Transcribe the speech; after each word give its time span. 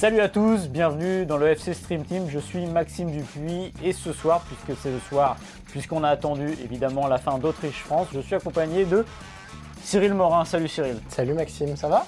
Salut 0.00 0.20
à 0.20 0.30
tous, 0.30 0.70
bienvenue 0.70 1.26
dans 1.26 1.36
le 1.36 1.48
FC 1.48 1.74
Stream 1.74 2.06
Team. 2.06 2.26
Je 2.30 2.38
suis 2.38 2.64
Maxime 2.64 3.10
Dupuis 3.10 3.70
et 3.84 3.92
ce 3.92 4.14
soir, 4.14 4.40
puisque 4.46 4.80
c'est 4.80 4.90
le 4.90 4.98
soir, 4.98 5.36
puisqu'on 5.66 6.02
a 6.04 6.08
attendu 6.08 6.56
évidemment 6.64 7.06
la 7.06 7.18
fin 7.18 7.36
d'Autriche-France, 7.36 8.08
je 8.14 8.20
suis 8.20 8.34
accompagné 8.34 8.86
de 8.86 9.04
Cyril 9.82 10.14
Morin. 10.14 10.46
Salut 10.46 10.68
Cyril. 10.68 10.96
Salut 11.10 11.34
Maxime, 11.34 11.76
ça 11.76 11.88
va? 11.88 12.06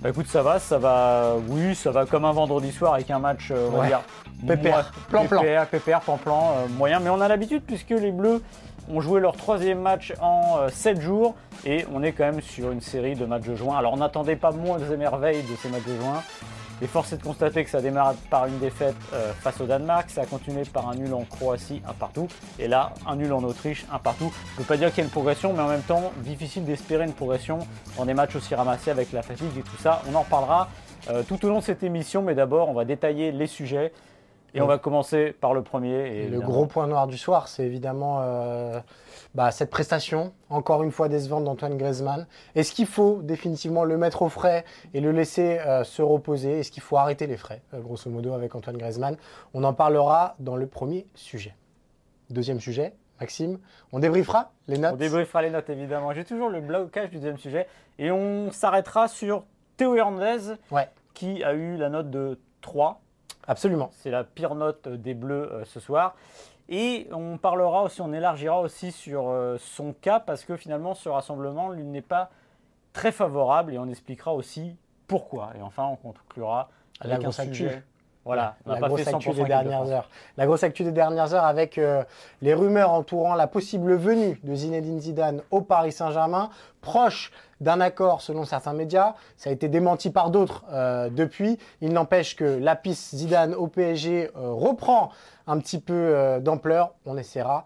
Bah 0.00 0.10
écoute, 0.10 0.28
ça 0.28 0.42
va, 0.42 0.60
ça 0.60 0.78
va, 0.78 1.34
oui, 1.48 1.74
ça 1.74 1.90
va 1.90 2.06
comme 2.06 2.24
un 2.24 2.30
vendredi 2.32 2.70
soir 2.70 2.94
avec 2.94 3.10
un 3.10 3.18
match, 3.18 3.48
euh, 3.50 3.66
on 3.68 3.72
va 3.72 3.78
Ouais. 3.80 3.86
dire, 3.88 4.00
Pépère. 4.46 4.72
moi- 4.72 4.84
Plan-plan. 5.08 5.40
pépère, 5.40 5.66
pépère, 5.66 6.00
plan-plan, 6.02 6.52
euh, 6.56 6.68
moyen. 6.68 7.00
Mais 7.00 7.10
on 7.10 7.20
a 7.20 7.26
l'habitude 7.26 7.62
puisque 7.66 7.90
les 7.90 8.12
Bleus 8.12 8.40
ont 8.88 9.00
joué 9.00 9.18
leur 9.20 9.36
troisième 9.36 9.80
match 9.80 10.14
en 10.20 10.68
7 10.70 11.00
jours 11.00 11.34
et 11.66 11.84
on 11.92 12.02
est 12.04 12.12
quand 12.12 12.24
même 12.24 12.40
sur 12.40 12.70
une 12.70 12.80
série 12.80 13.16
de 13.16 13.26
matchs 13.26 13.46
de 13.48 13.56
juin. 13.56 13.76
Alors 13.76 13.92
on 13.92 13.96
n'attendait 13.96 14.36
pas 14.36 14.52
moins 14.52 14.78
des 14.78 14.96
merveilles 14.96 15.42
de 15.42 15.56
ces 15.56 15.68
matchs 15.68 15.84
de 15.84 15.96
juin. 16.00 16.22
Et 16.80 16.86
force 16.86 17.12
est 17.12 17.16
de 17.16 17.22
constater 17.22 17.64
que 17.64 17.70
ça 17.70 17.80
démarre 17.80 18.14
par 18.30 18.46
une 18.46 18.58
défaite 18.58 18.94
euh, 19.12 19.32
face 19.32 19.60
au 19.60 19.66
Danemark, 19.66 20.10
ça 20.10 20.22
a 20.22 20.26
continué 20.26 20.62
par 20.64 20.88
un 20.88 20.94
nul 20.94 21.12
en 21.12 21.24
Croatie, 21.24 21.82
un 21.88 21.92
partout, 21.92 22.28
et 22.58 22.68
là 22.68 22.92
un 23.06 23.16
nul 23.16 23.32
en 23.32 23.42
Autriche, 23.42 23.84
un 23.92 23.98
partout. 23.98 24.32
Je 24.32 24.52
ne 24.52 24.56
peux 24.58 24.68
pas 24.68 24.76
dire 24.76 24.90
qu'il 24.90 24.98
y 24.98 25.00
a 25.00 25.04
une 25.04 25.10
progression, 25.10 25.52
mais 25.52 25.62
en 25.62 25.68
même 25.68 25.82
temps 25.82 26.12
difficile 26.18 26.64
d'espérer 26.64 27.04
une 27.04 27.12
progression 27.12 27.58
dans 27.96 28.04
des 28.04 28.14
matchs 28.14 28.36
aussi 28.36 28.54
ramassés 28.54 28.90
avec 28.90 29.12
la 29.12 29.22
fatigue 29.22 29.56
et 29.58 29.62
tout 29.62 29.76
ça. 29.78 30.02
On 30.10 30.14
en 30.14 30.22
reparlera 30.22 30.68
euh, 31.10 31.22
tout 31.22 31.44
au 31.44 31.48
long 31.48 31.58
de 31.58 31.64
cette 31.64 31.82
émission, 31.82 32.22
mais 32.22 32.34
d'abord 32.34 32.68
on 32.68 32.74
va 32.74 32.84
détailler 32.84 33.32
les 33.32 33.46
sujets 33.46 33.92
et 34.54 34.60
on 34.60 34.66
va 34.66 34.78
commencer 34.78 35.34
par 35.40 35.54
le 35.54 35.62
premier. 35.62 36.22
Et 36.24 36.28
Le 36.28 36.40
gros 36.40 36.66
point 36.66 36.86
noir 36.86 37.06
du 37.06 37.18
soir, 37.18 37.48
c'est 37.48 37.64
évidemment 37.64 38.20
euh, 38.22 38.80
bah, 39.34 39.50
cette 39.50 39.70
prestation, 39.70 40.32
encore 40.50 40.82
une 40.82 40.90
fois 40.90 41.08
décevante 41.08 41.44
d'Antoine 41.44 41.76
Griezmann. 41.76 42.26
Est-ce 42.54 42.72
qu'il 42.72 42.86
faut 42.86 43.20
définitivement 43.22 43.84
le 43.84 43.96
mettre 43.96 44.22
au 44.22 44.28
frais 44.28 44.64
et 44.94 45.00
le 45.00 45.12
laisser 45.12 45.58
euh, 45.60 45.84
se 45.84 46.02
reposer? 46.02 46.60
Est-ce 46.60 46.70
qu'il 46.72 46.82
faut 46.82 46.96
arrêter 46.96 47.26
les 47.26 47.36
frais, 47.36 47.62
euh, 47.74 47.80
grosso 47.80 48.10
modo, 48.10 48.32
avec 48.32 48.54
Antoine 48.54 48.76
Griezmann? 48.78 49.16
On 49.54 49.64
en 49.64 49.74
parlera 49.74 50.34
dans 50.40 50.56
le 50.56 50.66
premier 50.66 51.06
sujet. 51.14 51.54
Deuxième 52.30 52.60
sujet, 52.60 52.94
Maxime, 53.20 53.58
on 53.92 53.98
débriefera 53.98 54.52
les 54.66 54.78
notes 54.78 54.94
On 54.94 54.96
débriefera 54.96 55.42
les 55.42 55.50
notes 55.50 55.70
évidemment. 55.70 56.12
J'ai 56.12 56.24
toujours 56.24 56.48
le 56.50 56.60
blocage 56.60 57.10
du 57.10 57.16
deuxième 57.16 57.38
sujet 57.38 57.66
et 57.98 58.10
on 58.10 58.50
s'arrêtera 58.52 59.08
sur 59.08 59.44
Théo 59.76 59.94
Hernandez 59.96 60.54
Ouais, 60.70 60.88
qui 61.14 61.42
a 61.44 61.52
eu 61.54 61.76
la 61.76 61.88
note 61.90 62.10
de 62.10 62.38
3. 62.60 63.00
absolument. 63.46 63.90
C'est 63.92 64.10
la 64.10 64.24
pire 64.24 64.54
note 64.54 64.88
des 64.88 65.14
Bleus 65.14 65.50
euh, 65.52 65.64
ce 65.64 65.80
soir. 65.80 66.14
Et 66.68 67.08
on 67.12 67.38
parlera 67.38 67.84
aussi, 67.84 68.00
on 68.02 68.12
élargira 68.12 68.60
aussi 68.60 68.92
sur 68.92 69.28
euh, 69.28 69.56
son 69.58 69.94
cas 69.94 70.20
parce 70.20 70.44
que 70.44 70.56
finalement 70.56 70.94
ce 70.94 71.08
rassemblement 71.08 71.70
lui 71.70 71.84
n'est 71.84 72.02
pas 72.02 72.30
très 72.92 73.10
favorable 73.10 73.72
et 73.72 73.78
on 73.78 73.88
expliquera 73.88 74.34
aussi 74.34 74.76
pourquoi. 75.06 75.52
Et 75.58 75.62
enfin 75.62 75.84
on 75.84 75.96
conclura 75.96 76.70
La 77.00 77.14
avec 77.14 77.26
un 77.26 77.32
sujet. 77.32 77.82
Voilà, 78.28 78.56
on 78.66 78.74
la 78.74 78.80
pas 78.80 78.88
grosse 78.88 79.00
fait 79.00 79.10
100% 79.10 79.14
actu 79.14 79.30
des 79.30 79.42
de 79.42 79.46
dernières 79.46 79.90
heures. 79.90 80.10
La 80.36 80.44
grosse 80.44 80.62
actu 80.62 80.84
des 80.84 80.92
dernières 80.92 81.32
heures 81.32 81.46
avec 81.46 81.78
euh, 81.78 82.04
les 82.42 82.52
rumeurs 82.52 82.90
entourant 82.90 83.34
la 83.34 83.46
possible 83.46 83.94
venue 83.94 84.38
de 84.44 84.54
Zinedine 84.54 85.00
Zidane 85.00 85.40
au 85.50 85.62
Paris 85.62 85.92
Saint-Germain, 85.92 86.50
proche 86.82 87.32
d'un 87.62 87.80
accord 87.80 88.20
selon 88.20 88.44
certains 88.44 88.74
médias. 88.74 89.14
Ça 89.38 89.48
a 89.48 89.52
été 89.54 89.70
démenti 89.70 90.10
par 90.10 90.28
d'autres 90.28 90.66
euh, 90.70 91.08
depuis. 91.08 91.58
Il 91.80 91.94
n'empêche 91.94 92.36
que 92.36 92.44
la 92.44 92.76
piste 92.76 93.14
Zidane 93.14 93.54
au 93.54 93.66
PSG 93.66 94.28
euh, 94.36 94.52
reprend 94.52 95.08
un 95.46 95.58
petit 95.58 95.80
peu 95.80 96.38
d'ampleur. 96.42 96.92
On 97.06 97.16
essaiera 97.16 97.64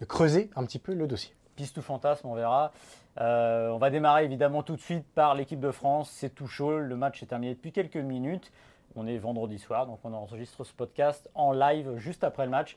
de 0.00 0.04
creuser 0.04 0.50
un 0.56 0.64
petit 0.64 0.80
peu 0.80 0.94
le 0.94 1.06
dossier. 1.06 1.32
piste 1.54 1.78
ou 1.78 1.82
fantasme, 1.82 2.26
on 2.26 2.34
verra. 2.34 2.72
On 3.20 3.78
va 3.78 3.90
démarrer 3.90 4.24
évidemment 4.24 4.64
tout 4.64 4.74
de 4.74 4.80
suite 4.80 5.06
par 5.14 5.36
l'équipe 5.36 5.60
de 5.60 5.70
France. 5.70 6.10
C'est 6.12 6.34
tout 6.34 6.48
chaud. 6.48 6.76
Le 6.78 6.96
match 6.96 7.22
est 7.22 7.26
terminé 7.26 7.54
depuis 7.54 7.70
quelques 7.70 7.94
minutes. 7.94 8.50
On 8.94 9.06
est 9.06 9.16
vendredi 9.16 9.58
soir, 9.58 9.86
donc 9.86 10.00
on 10.04 10.12
enregistre 10.12 10.64
ce 10.64 10.72
podcast 10.72 11.30
en 11.34 11.52
live 11.52 11.96
juste 11.96 12.24
après 12.24 12.44
le 12.44 12.50
match. 12.50 12.76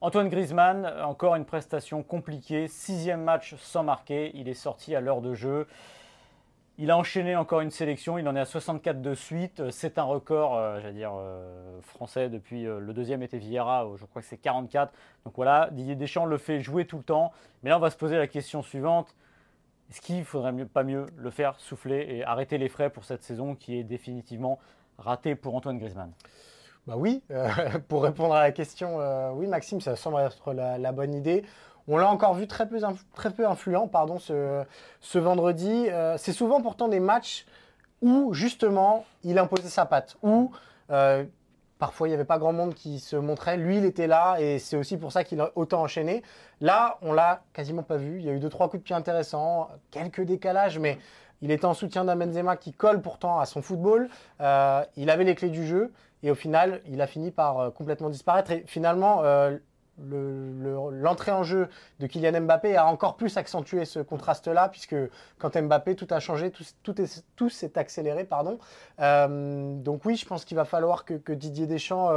Antoine 0.00 0.28
Griezmann, 0.28 0.86
encore 1.02 1.34
une 1.36 1.46
prestation 1.46 2.02
compliquée. 2.02 2.68
Sixième 2.68 3.22
match 3.22 3.56
sans 3.56 3.82
marquer. 3.82 4.30
Il 4.34 4.48
est 4.48 4.54
sorti 4.54 4.94
à 4.94 5.00
l'heure 5.00 5.22
de 5.22 5.34
jeu. 5.34 5.66
Il 6.76 6.92
a 6.92 6.96
enchaîné 6.96 7.34
encore 7.34 7.62
une 7.62 7.72
sélection, 7.72 8.18
il 8.18 8.28
en 8.28 8.36
est 8.36 8.40
à 8.40 8.44
64 8.44 9.02
de 9.02 9.14
suite. 9.14 9.68
C'est 9.70 9.98
un 9.98 10.04
record, 10.04 10.56
euh, 10.56 10.80
j'allais 10.80 10.94
dire, 10.94 11.12
euh, 11.16 11.80
français 11.80 12.28
depuis 12.28 12.68
euh, 12.68 12.78
le 12.78 12.92
deuxième 12.92 13.20
était 13.24 13.38
Vieira, 13.38 13.88
je 13.96 14.04
crois 14.04 14.22
que 14.22 14.28
c'est 14.28 14.36
44. 14.36 14.92
Donc 15.24 15.34
voilà, 15.34 15.70
Didier 15.72 15.96
Deschamps 15.96 16.26
le 16.26 16.38
fait 16.38 16.60
jouer 16.60 16.84
tout 16.84 16.98
le 16.98 17.02
temps. 17.02 17.32
Mais 17.64 17.70
là, 17.70 17.78
on 17.78 17.80
va 17.80 17.90
se 17.90 17.96
poser 17.96 18.16
la 18.16 18.28
question 18.28 18.62
suivante. 18.62 19.16
Est-ce 19.90 20.00
qu'il 20.00 20.24
faudrait 20.24 20.52
pas 20.66 20.84
mieux 20.84 21.06
le 21.16 21.30
faire 21.30 21.58
souffler 21.58 22.06
et 22.10 22.22
arrêter 22.22 22.58
les 22.58 22.68
frais 22.68 22.90
pour 22.90 23.04
cette 23.04 23.24
saison 23.24 23.56
qui 23.56 23.76
est 23.76 23.82
définitivement 23.82 24.60
ratée 24.98 25.34
pour 25.34 25.54
Antoine 25.54 25.78
Griezmann 25.78 26.12
Bah 26.86 26.94
oui, 26.96 27.22
euh, 27.30 27.48
pour 27.88 28.02
répondre 28.02 28.34
à 28.34 28.42
la 28.42 28.52
question, 28.52 29.00
euh, 29.00 29.30
oui 29.32 29.46
Maxime, 29.46 29.80
ça 29.80 29.96
semble 29.96 30.20
être 30.20 30.52
la, 30.52 30.92
bonne 30.92 31.14
idée. 31.14 31.44
On 31.86 31.96
l'a 31.96 32.08
encore 32.08 32.34
vu 32.34 32.46
très 32.46 32.68
peu, 32.68 32.78
influent 33.46 33.88
pardon, 33.88 34.18
ce, 34.18 35.18
vendredi. 35.18 35.86
Euh, 35.88 36.16
c'est 36.18 36.32
souvent 36.32 36.60
pourtant 36.60 36.88
des 36.88 37.00
matchs 37.00 37.46
où 38.02 38.34
justement 38.34 39.06
il 39.24 39.38
imposait 39.38 39.68
sa 39.68 39.86
patte, 39.86 40.16
où 40.22 40.52
parfois 41.78 42.08
il 42.08 42.10
n'y 42.10 42.14
avait 42.14 42.24
pas 42.24 42.38
grand 42.38 42.52
monde 42.52 42.74
qui 42.74 42.98
se 42.98 43.16
montrait. 43.16 43.56
Lui, 43.56 43.78
il 43.78 43.84
était 43.84 44.06
là 44.06 44.36
et 44.38 44.58
c'est 44.58 44.76
aussi 44.76 44.96
pour 44.96 45.12
ça 45.12 45.24
qu'il 45.24 45.40
a 45.40 45.52
autant 45.54 45.82
enchaîné. 45.82 46.22
Là, 46.60 46.98
on 47.02 47.12
l'a 47.12 47.42
quasiment 47.52 47.82
pas 47.82 47.96
vu. 47.96 48.18
Il 48.18 48.24
y 48.24 48.28
a 48.28 48.32
eu 48.32 48.40
deux, 48.40 48.48
trois 48.48 48.68
coups 48.68 48.82
de 48.82 48.84
pied 48.84 48.94
intéressants, 48.94 49.68
quelques 49.90 50.22
décalages, 50.22 50.78
mais 50.78 50.98
il 51.42 51.50
était 51.50 51.64
en 51.66 51.74
soutien 51.74 52.04
d'un 52.04 52.16
Benzema 52.16 52.56
qui 52.56 52.72
colle 52.72 53.00
pourtant 53.00 53.38
à 53.38 53.46
son 53.46 53.62
football. 53.62 54.08
Euh, 54.40 54.82
il 54.96 55.10
avait 55.10 55.24
les 55.24 55.34
clés 55.34 55.50
du 55.50 55.66
jeu 55.66 55.92
et 56.22 56.30
au 56.30 56.34
final, 56.34 56.80
il 56.86 57.00
a 57.00 57.06
fini 57.06 57.30
par 57.30 57.58
euh, 57.60 57.70
complètement 57.70 58.10
disparaître. 58.10 58.50
Et 58.50 58.64
finalement, 58.66 59.22
euh, 59.22 59.56
le- 60.00 60.52
le- 60.62 60.90
l'entrée 61.00 61.32
en 61.32 61.42
jeu 61.42 61.68
de 62.00 62.06
Kylian 62.06 62.40
Mbappé 62.42 62.76
a 62.76 62.86
encore 62.86 63.16
plus 63.16 63.36
accentué 63.36 63.84
ce 63.84 63.98
contraste-là, 63.98 64.68
puisque 64.68 64.94
quand 65.38 65.56
Mbappé, 65.60 65.96
tout 65.96 66.06
a 66.10 66.20
changé, 66.20 66.50
tout, 66.50 66.64
tout 66.82 67.00
est- 67.00 67.24
tout 67.36 67.48
s'est 67.48 67.76
accéléré. 67.78 68.24
Pardon. 68.24 68.58
Donc 68.98 70.04
oui, 70.04 70.16
je 70.16 70.24
pense 70.26 70.44
qu'il 70.44 70.56
va 70.56 70.64
falloir 70.64 71.04
que, 71.04 71.32
Didier 71.32 71.66
Deschamps 71.66 72.10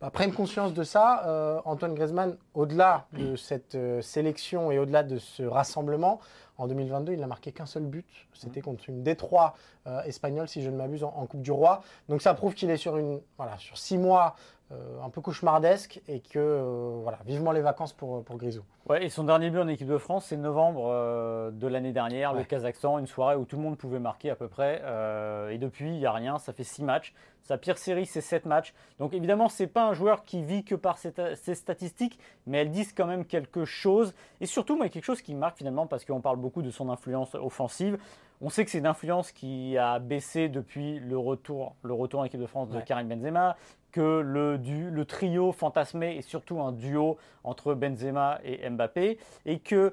bah, 0.00 0.10
prenne 0.10 0.32
conscience 0.32 0.72
de 0.72 0.82
ça. 0.82 1.26
Euh, 1.26 1.60
Antoine 1.66 1.94
Griezmann, 1.94 2.36
au-delà 2.54 3.06
de 3.12 3.36
cette 3.36 3.74
euh, 3.74 4.00
sélection 4.00 4.70
et 4.70 4.78
au-delà 4.78 5.02
de 5.02 5.18
ce 5.18 5.42
rassemblement, 5.42 6.20
en 6.56 6.66
2022, 6.66 7.12
il 7.12 7.20
n'a 7.20 7.26
marqué 7.26 7.52
qu'un 7.52 7.66
seul 7.66 7.84
but. 7.84 8.06
C'était 8.32 8.62
contre 8.62 8.88
une 8.88 9.02
Détroit 9.02 9.54
euh, 9.86 10.02
espagnole, 10.04 10.48
si 10.48 10.62
je 10.62 10.70
ne 10.70 10.76
m'abuse, 10.76 11.04
en, 11.04 11.12
en 11.14 11.26
Coupe 11.26 11.42
du 11.42 11.52
Roi. 11.52 11.82
Donc 12.08 12.22
ça 12.22 12.32
prouve 12.32 12.54
qu'il 12.54 12.70
est 12.70 12.78
sur, 12.78 12.96
une, 12.96 13.20
voilà, 13.36 13.58
sur 13.58 13.76
six 13.76 13.98
mois 13.98 14.36
euh, 14.72 15.02
un 15.02 15.10
peu 15.10 15.20
cauchemardesque 15.20 16.00
et 16.06 16.20
que 16.20 16.38
euh, 16.38 17.00
voilà, 17.02 17.18
vivement 17.26 17.50
les 17.52 17.60
vacances 17.60 17.92
pour, 17.92 18.22
pour 18.24 18.36
Grisou. 18.36 18.62
Ouais, 18.88 19.04
et 19.04 19.08
son 19.08 19.24
dernier 19.24 19.50
but 19.50 19.58
en 19.60 19.68
équipe 19.68 19.88
de 19.88 19.98
France, 19.98 20.26
c'est 20.26 20.36
novembre 20.36 20.88
euh, 20.92 21.50
de 21.50 21.66
l'année 21.66 21.92
dernière, 21.92 22.32
le. 22.32 22.44
Kazakhstan, 22.44 22.98
une 22.98 23.06
soirée 23.06 23.36
où 23.36 23.44
tout 23.44 23.56
le 23.56 23.62
monde 23.62 23.76
pouvait 23.76 23.98
marquer 23.98 24.30
à 24.30 24.36
peu 24.36 24.48
près. 24.48 24.80
euh, 24.84 25.50
et 25.50 25.58
depuis, 25.58 25.88
il 25.88 25.98
n'y 25.98 26.06
a 26.06 26.12
rien, 26.12 26.38
ça 26.38 26.52
fait 26.52 26.64
six 26.64 26.82
matchs. 26.84 27.14
Sa 27.42 27.58
pire 27.58 27.78
série, 27.78 28.06
c'est 28.06 28.20
sept 28.20 28.46
matchs. 28.46 28.72
Donc 28.98 29.12
évidemment, 29.14 29.48
c'est 29.48 29.66
pas 29.66 29.88
un 29.88 29.92
joueur 29.92 30.24
qui 30.24 30.42
vit 30.42 30.62
que 30.64 30.74
par 30.74 30.98
ses, 30.98 31.12
ta- 31.12 31.34
ses 31.36 31.54
statistiques, 31.54 32.18
mais 32.46 32.58
elles 32.58 32.70
disent 32.70 32.92
quand 32.92 33.06
même 33.06 33.24
quelque 33.24 33.64
chose. 33.64 34.14
Et 34.40 34.46
surtout, 34.46 34.76
moi, 34.76 34.88
quelque 34.88 35.04
chose 35.04 35.22
qui 35.22 35.34
marque 35.34 35.56
finalement, 35.58 35.86
parce 35.86 36.04
qu'on 36.04 36.20
parle 36.20 36.36
beaucoup 36.36 36.62
de 36.62 36.70
son 36.70 36.90
influence 36.90 37.34
offensive. 37.34 37.98
On 38.42 38.48
sait 38.48 38.64
que 38.64 38.70
c'est 38.70 38.78
une 38.78 38.86
influence 38.86 39.32
qui 39.32 39.76
a 39.76 39.98
baissé 39.98 40.48
depuis 40.48 40.98
le 40.98 41.18
retour, 41.18 41.74
le 41.82 41.92
retour 41.92 42.20
en 42.20 42.24
équipe 42.24 42.40
de 42.40 42.46
France 42.46 42.70
de 42.70 42.76
Ouais. 42.76 42.84
Karim 42.84 43.06
Benzema, 43.08 43.56
que 43.90 44.20
le, 44.20 44.58
du, 44.58 44.90
le 44.90 45.04
trio 45.04 45.52
fantasmé 45.52 46.16
est 46.16 46.22
surtout 46.22 46.60
un 46.60 46.72
duo 46.72 47.18
entre 47.44 47.74
Benzema 47.74 48.38
et 48.44 48.68
Mbappé, 48.68 49.18
et 49.46 49.58
que 49.58 49.92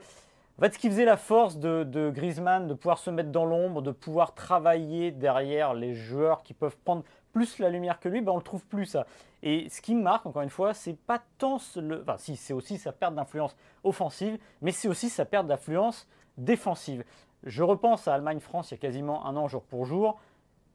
En 0.58 0.62
fait, 0.62 0.74
ce 0.74 0.80
qui 0.80 0.90
faisait 0.90 1.06
la 1.06 1.18
force 1.18 1.60
de, 1.60 2.10
Griezmann, 2.10 2.68
de 2.68 2.74
pouvoir 2.74 2.98
se 2.98 3.12
mettre 3.12 3.30
dans 3.30 3.46
l'ombre, 3.46 3.84
de 3.84 3.92
pouvoir 3.92 4.34
travailler 4.34 5.12
derrière 5.12 5.76
les 5.76 5.94
joueurs 5.94 6.42
qui 6.42 6.56
peuvent 6.56 6.78
prendre 6.84 7.04
plus 7.32 7.60
la 7.60 7.70
lumière 7.70 8.00
que 8.00 8.10
lui, 8.10 8.22
ben 8.22 8.32
on 8.32 8.38
le 8.38 8.42
trouve 8.42 8.66
plus 8.66 8.86
ça. 8.88 9.06
Et 9.44 9.70
ce 9.70 9.82
qui 9.82 9.94
me 9.94 10.02
marque, 10.02 10.26
encore 10.26 10.42
une 10.42 10.50
fois, 10.50 10.74
c'est 10.74 10.98
pas 10.98 11.22
tant 11.38 11.60
le, 11.76 12.02
enfin 12.02 12.18
si, 12.18 12.36
c'est 12.36 12.54
aussi 12.54 12.80
sa 12.80 12.92
perte 12.92 13.14
d'influence 13.14 13.56
offensive, 13.84 14.40
mais 14.62 14.72
c'est 14.72 14.88
aussi 14.88 15.10
sa 15.10 15.26
perte 15.26 15.46
d'influence 15.46 16.08
défensive. 16.38 17.04
Je 17.44 17.62
repense 17.62 18.08
à 18.08 18.16
Allemagne-France 18.16 18.72
il 18.72 18.74
y 18.74 18.78
a 18.78 18.80
quasiment 18.80 19.28
un 19.28 19.36
an 19.36 19.48
jour 19.48 19.62
pour 19.62 19.86
jour 19.86 20.20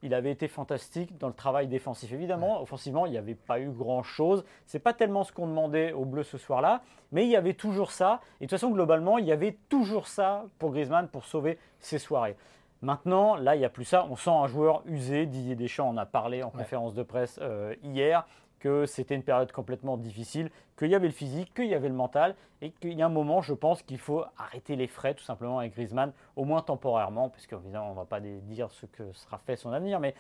il 0.03 0.15
avait 0.15 0.31
été 0.31 0.49
fantastique 0.49 1.17
dans 1.19 1.29
le 1.29 1.35
travail 1.35 1.69
défensif. 1.69 2.13
Évidemment, 2.13 2.61
offensivement, 2.61 3.07
il 3.07 3.13
n'y 3.13 3.19
avait 3.19 3.35
pas 3.35 3.61
eu 3.61 3.71
grand-chose. 3.71 4.45
Ce 4.67 4.77
n'est 4.77 4.83
pas 4.83 4.93
tellement 4.93 5.25
ce 5.25 5.33
qu'on 5.33 5.47
demandait 5.47 5.93
aux 5.93 6.05
Bleus 6.05 6.25
ce 6.25 6.39
soir-là, 6.39 6.83
mais 7.13 7.25
il 7.25 7.31
y 7.31 7.37
avait 7.37 7.55
toujours 7.55 7.93
ça. 7.93 8.21
Et 8.41 8.47
de 8.47 8.51
toute 8.51 8.59
façon, 8.59 8.71
globalement, 8.71 9.19
il 9.19 9.27
y 9.27 9.33
avait 9.33 9.57
toujours 9.69 10.09
ça 10.09 10.45
pour 10.59 10.73
Griezmann 10.73 11.09
pour 11.09 11.25
sauver 11.25 11.59
ses 11.79 11.99
soirées. 11.99 12.37
Maintenant, 12.83 13.37
là, 13.37 13.55
il 13.55 13.61
n'y 13.61 13.65
a 13.65 13.71
plus 13.71 13.85
ça. 13.85 14.07
On 14.11 14.17
sent 14.17 14.31
un 14.31 14.49
joueur 14.49 14.83
usé. 14.87 15.27
Didier 15.27 15.55
Deschamps 15.55 15.89
en 15.89 15.97
a 15.97 16.05
parlé 16.05 16.43
en 16.43 16.51
conférence 16.51 16.95
de 16.95 17.05
presse 17.05 17.39
euh, 17.41 17.77
hier 17.85 18.27
que 18.63 18.87
c'était 18.87 19.17
une 19.17 19.25
période 19.25 19.51
complètement 19.51 19.97
difficile, 19.97 20.49
qu'il 20.79 20.89
y 20.89 20.95
avait 20.95 21.09
le 21.09 21.13
physique, 21.13 21.53
qu'il 21.53 21.67
y 21.67 21.75
avait 21.75 21.89
le 21.89 21.95
mental, 21.95 22.37
et 22.61 22.71
qu'il 22.71 22.93
y 22.93 23.03
a 23.03 23.07
un 23.07 23.09
moment, 23.09 23.43
je 23.43 23.55
pense 23.55 23.83
qu'il 23.83 23.99
faut 23.99 24.25
arrêter 24.39 24.77
les 24.77 24.87
frais 24.87 25.15
tout 25.15 25.25
simplement 25.25 25.59
avec 25.59 25.73
Griezmann, 25.73 26.13
au 26.37 26.45
moins 26.45 26.63
temporairement, 26.63 27.29
parce 27.29 27.49
qu'évidemment, 27.49 27.89
on 27.89 27.91
ne 27.91 27.97
va 27.97 28.05
pas 28.05 28.21
dire 28.21 28.71
ce 28.71 28.87
que 28.87 29.13
sera 29.13 29.39
fait 29.39 29.57
son 29.57 29.73
avenir, 29.73 29.99
mais 29.99 30.15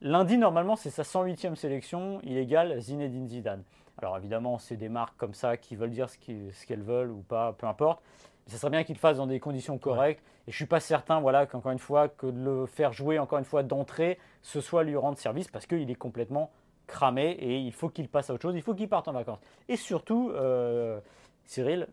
lundi, 0.00 0.38
normalement, 0.38 0.76
c'est 0.76 0.90
sa 0.90 1.02
108e 1.02 1.56
sélection, 1.56 2.20
il 2.22 2.36
égale 2.36 2.80
Zinedine 2.80 3.26
Zidane. 3.26 3.64
Alors 3.98 4.16
évidemment, 4.16 4.58
c'est 4.58 4.76
des 4.76 4.88
marques 4.88 5.16
comme 5.16 5.34
ça 5.34 5.56
qui 5.56 5.74
veulent 5.74 5.90
dire 5.90 6.08
ce 6.08 6.66
qu'elles 6.66 6.82
veulent 6.82 7.10
ou 7.10 7.22
pas, 7.22 7.52
peu 7.54 7.66
importe. 7.66 8.00
Mais 8.46 8.52
ça 8.52 8.58
serait 8.58 8.70
bien 8.70 8.84
qu'il 8.84 8.94
le 8.94 9.00
fasse 9.00 9.16
dans 9.16 9.26
des 9.26 9.40
conditions 9.40 9.76
correctes. 9.76 10.22
Et 10.46 10.52
je 10.52 10.54
ne 10.54 10.56
suis 10.56 10.66
pas 10.66 10.80
certain, 10.80 11.20
voilà, 11.20 11.46
qu'encore 11.46 11.72
une 11.72 11.80
fois, 11.80 12.08
que 12.08 12.26
de 12.26 12.42
le 12.42 12.66
faire 12.66 12.92
jouer 12.92 13.18
encore 13.18 13.40
une 13.40 13.44
fois 13.44 13.64
d'entrée, 13.64 14.18
ce 14.40 14.60
soit 14.60 14.84
lui 14.84 14.96
rendre 14.96 15.18
service 15.18 15.48
parce 15.48 15.66
qu'il 15.66 15.90
est 15.90 15.94
complètement 15.96 16.50
cramé 16.90 17.30
et 17.30 17.58
il 17.58 17.72
faut 17.72 17.88
qu'il 17.88 18.08
passe 18.08 18.28
à 18.28 18.34
autre 18.34 18.42
chose, 18.42 18.54
il 18.54 18.62
faut 18.62 18.74
qu'il 18.74 18.88
parte 18.88 19.08
en 19.08 19.12
vacances. 19.12 19.38
Et 19.68 19.76
surtout, 19.76 20.30
euh, 20.34 21.00
Cyril, 21.44 21.88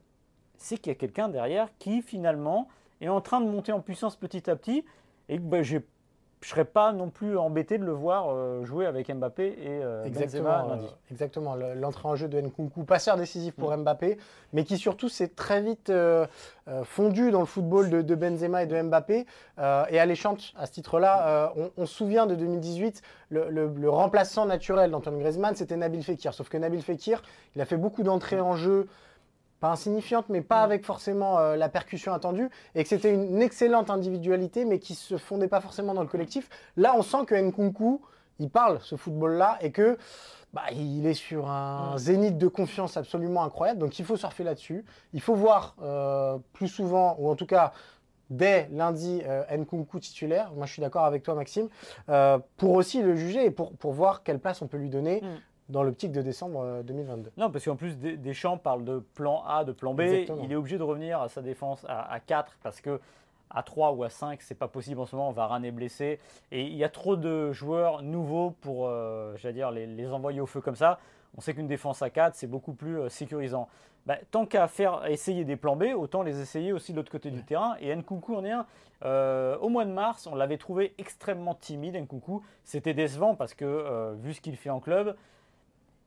c'est 0.57 0.77
qu'il 0.77 0.87
y 0.87 0.95
a 0.95 0.95
quelqu'un 0.95 1.29
derrière 1.29 1.69
qui 1.77 2.01
finalement 2.01 2.67
est 2.99 3.07
en 3.07 3.21
train 3.21 3.39
de 3.39 3.49
monter 3.49 3.71
en 3.71 3.79
puissance 3.79 4.15
petit 4.15 4.49
à 4.49 4.55
petit 4.55 4.83
et 5.29 5.37
que 5.37 5.43
bah, 5.43 5.63
j'ai 5.63 5.85
je 6.41 6.47
ne 6.47 6.49
serais 6.51 6.65
pas 6.65 6.93
non 6.93 7.09
plus 7.09 7.35
embêté 7.35 7.79
de 7.79 7.83
le 7.83 7.91
voir 7.91 8.27
euh, 8.29 8.63
jouer 8.63 8.85
avec 8.85 9.11
Mbappé 9.11 9.47
et 9.47 9.83
euh, 9.83 10.07
Benzema 10.07 10.65
lundi. 10.67 10.85
Euh, 10.85 11.11
exactement, 11.11 11.55
l'entrée 11.55 12.07
en 12.07 12.15
jeu 12.15 12.27
de 12.27 12.39
Nkunku, 12.39 12.83
passeur 12.83 13.17
décisif 13.17 13.55
pour 13.55 13.75
mm. 13.75 13.81
Mbappé, 13.81 14.17
mais 14.53 14.63
qui 14.63 14.77
surtout 14.77 15.09
s'est 15.09 15.29
très 15.29 15.61
vite 15.61 15.91
fondu 16.83 17.31
dans 17.31 17.39
le 17.39 17.45
football 17.45 17.89
de, 17.89 18.15
Benzema 18.15 18.63
et 18.63 18.67
de 18.67 18.79
Mbappé 18.79 19.25
et 19.57 19.99
alléchante 19.99 20.53
à 20.57 20.67
ce 20.67 20.73
titre-là. 20.73 21.53
On, 21.75 21.85
se 21.85 21.93
souvient 21.93 22.27
de 22.27 22.35
2018, 22.35 23.01
le, 23.29 23.49
le 23.49 23.89
remplaçant 23.89 24.45
naturel 24.45 24.91
d'Antoine 24.91 25.17
Griezmann, 25.17 25.55
c'était 25.55 25.75
Nabil 25.77 26.03
Fekir. 26.03 26.33
Sauf 26.33 26.49
que 26.49 26.57
Nabil 26.57 26.83
Fekir, 26.83 27.23
il 27.55 27.61
a 27.61 27.65
fait 27.65 27.77
beaucoup 27.77 28.03
d'entrées 28.03 28.41
en 28.41 28.55
jeu 28.55 28.87
pas 29.59 29.71
insignifiante, 29.71 30.29
mais 30.29 30.41
pas 30.41 30.61
avec 30.61 30.85
forcément 30.85 31.39
euh, 31.39 31.55
la 31.55 31.69
percussion 31.69 32.13
attendue, 32.13 32.49
et 32.75 32.83
que 32.83 32.89
c'était 32.89 33.13
une 33.13 33.41
excellente 33.41 33.89
individualité, 33.89 34.65
mais 34.65 34.79
qui 34.79 34.95
se 34.95 35.17
fondait 35.17 35.47
pas 35.47 35.61
forcément 35.61 35.93
dans 35.93 36.01
le 36.01 36.07
collectif. 36.07 36.49
Là, 36.75 36.93
on 36.95 37.01
sent 37.01 37.25
que 37.25 37.35
Nkunku, 37.35 38.01
il 38.39 38.49
parle 38.49 38.79
ce 38.81 38.95
football-là, 38.95 39.57
et 39.61 39.71
que 39.71 39.97
bah, 40.53 40.63
il 40.71 41.05
est 41.05 41.13
sur 41.13 41.49
un 41.49 41.97
zénith 41.97 42.37
de 42.37 42.47
confiance 42.47 42.97
absolument 42.97 43.43
incroyable. 43.43 43.79
Donc 43.79 43.99
il 43.99 44.05
faut 44.05 44.15
surfer 44.15 44.43
là-dessus. 44.43 44.85
Il 45.13 45.21
faut 45.21 45.35
voir 45.35 45.75
euh, 45.81 46.37
plus 46.53 46.67
souvent, 46.67 47.15
ou 47.19 47.29
en 47.29 47.35
tout 47.35 47.47
cas 47.47 47.73
dès 48.29 48.67
lundi, 48.73 49.21
euh, 49.25 49.43
Nkunku 49.57 49.99
titulaire. 49.99 50.51
Moi, 50.53 50.65
je 50.65 50.73
suis 50.73 50.81
d'accord 50.81 51.05
avec 51.05 51.23
toi, 51.23 51.33
Maxime, 51.33 51.69
pour 52.57 52.73
aussi 52.73 53.01
le 53.01 53.15
juger 53.15 53.45
et 53.45 53.51
pour, 53.51 53.71
pour 53.73 53.93
voir 53.93 54.21
quelle 54.23 54.39
place 54.39 54.61
on 54.61 54.67
peut 54.67 54.77
lui 54.77 54.89
donner. 54.89 55.21
Mm 55.21 55.27
dans 55.69 55.83
l'optique 55.83 56.11
de 56.11 56.21
décembre 56.21 56.81
2022. 56.83 57.29
Euh, 57.29 57.31
non, 57.37 57.51
parce 57.51 57.65
qu'en 57.65 57.75
plus, 57.75 57.97
Deschamps 57.97 58.57
parle 58.57 58.85
de 58.85 58.99
plan 59.13 59.43
A, 59.45 59.63
de 59.63 59.71
plan 59.71 59.93
B. 59.93 60.01
Il 60.01 60.51
est 60.51 60.55
obligé 60.55 60.77
de 60.77 60.83
revenir 60.83 61.21
à 61.21 61.29
sa 61.29 61.41
défense 61.41 61.85
à, 61.87 62.19
4 62.19 62.57
parce 62.63 62.81
que 62.81 62.99
à 63.49 63.63
3 63.63 63.91
ou 63.91 64.03
à 64.03 64.09
5, 64.09 64.41
c'est 64.41 64.55
pas 64.55 64.67
possible 64.67 64.99
en 64.99 65.05
ce 65.05 65.15
moment. 65.15 65.31
Varane 65.31 65.65
est 65.65 65.71
blessé. 65.71 66.19
Et 66.51 66.63
il 66.63 66.75
y 66.75 66.83
a 66.83 66.89
trop 66.89 67.15
de 67.15 67.51
joueurs 67.51 68.01
nouveaux 68.01 68.51
pour 68.61 68.87
euh, 68.87 69.35
dire, 69.53 69.71
les, 69.71 70.11
envoyer 70.11 70.41
au 70.41 70.45
feu 70.45 70.61
comme 70.61 70.75
ça. 70.75 70.99
On 71.37 71.41
sait 71.41 71.53
qu'une 71.53 71.67
défense 71.67 72.01
à 72.01 72.09
4, 72.09 72.35
c'est 72.35 72.47
beaucoup 72.47 72.73
plus 72.73 72.99
euh, 72.99 73.09
sécurisant. 73.09 73.67
Bah, 74.05 74.15
tant 74.31 74.45
qu'à 74.45 74.67
faire 74.69 75.05
essayer 75.07 75.43
des 75.43 75.57
plans 75.57 75.75
B, 75.75 75.87
autant 75.95 76.23
les 76.23 76.39
essayer 76.39 76.71
aussi 76.71 76.93
de 76.93 76.97
l'autre 76.97 77.11
côté 77.11 77.29
du 77.29 77.43
terrain. 77.43 77.75
Et 77.81 77.93
Nkunku 77.93 78.35
en 78.35 78.45
est 78.45 78.51
un. 78.51 78.65
au 79.61 79.67
mois 79.67 79.83
de 79.83 79.91
mars, 79.91 80.27
on 80.27 80.35
l'avait 80.35 80.57
trouvé 80.57 80.93
extrêmement 80.97 81.55
timide, 81.55 81.95
Nkunku. 81.95 82.41
C'était 82.63 82.93
décevant 82.93 83.35
parce 83.35 83.53
que, 83.53 84.15
vu 84.15 84.33
ce 84.33 84.39
qu'il 84.39 84.55
fait 84.55 84.69
en 84.69 84.79
club, 84.79 85.17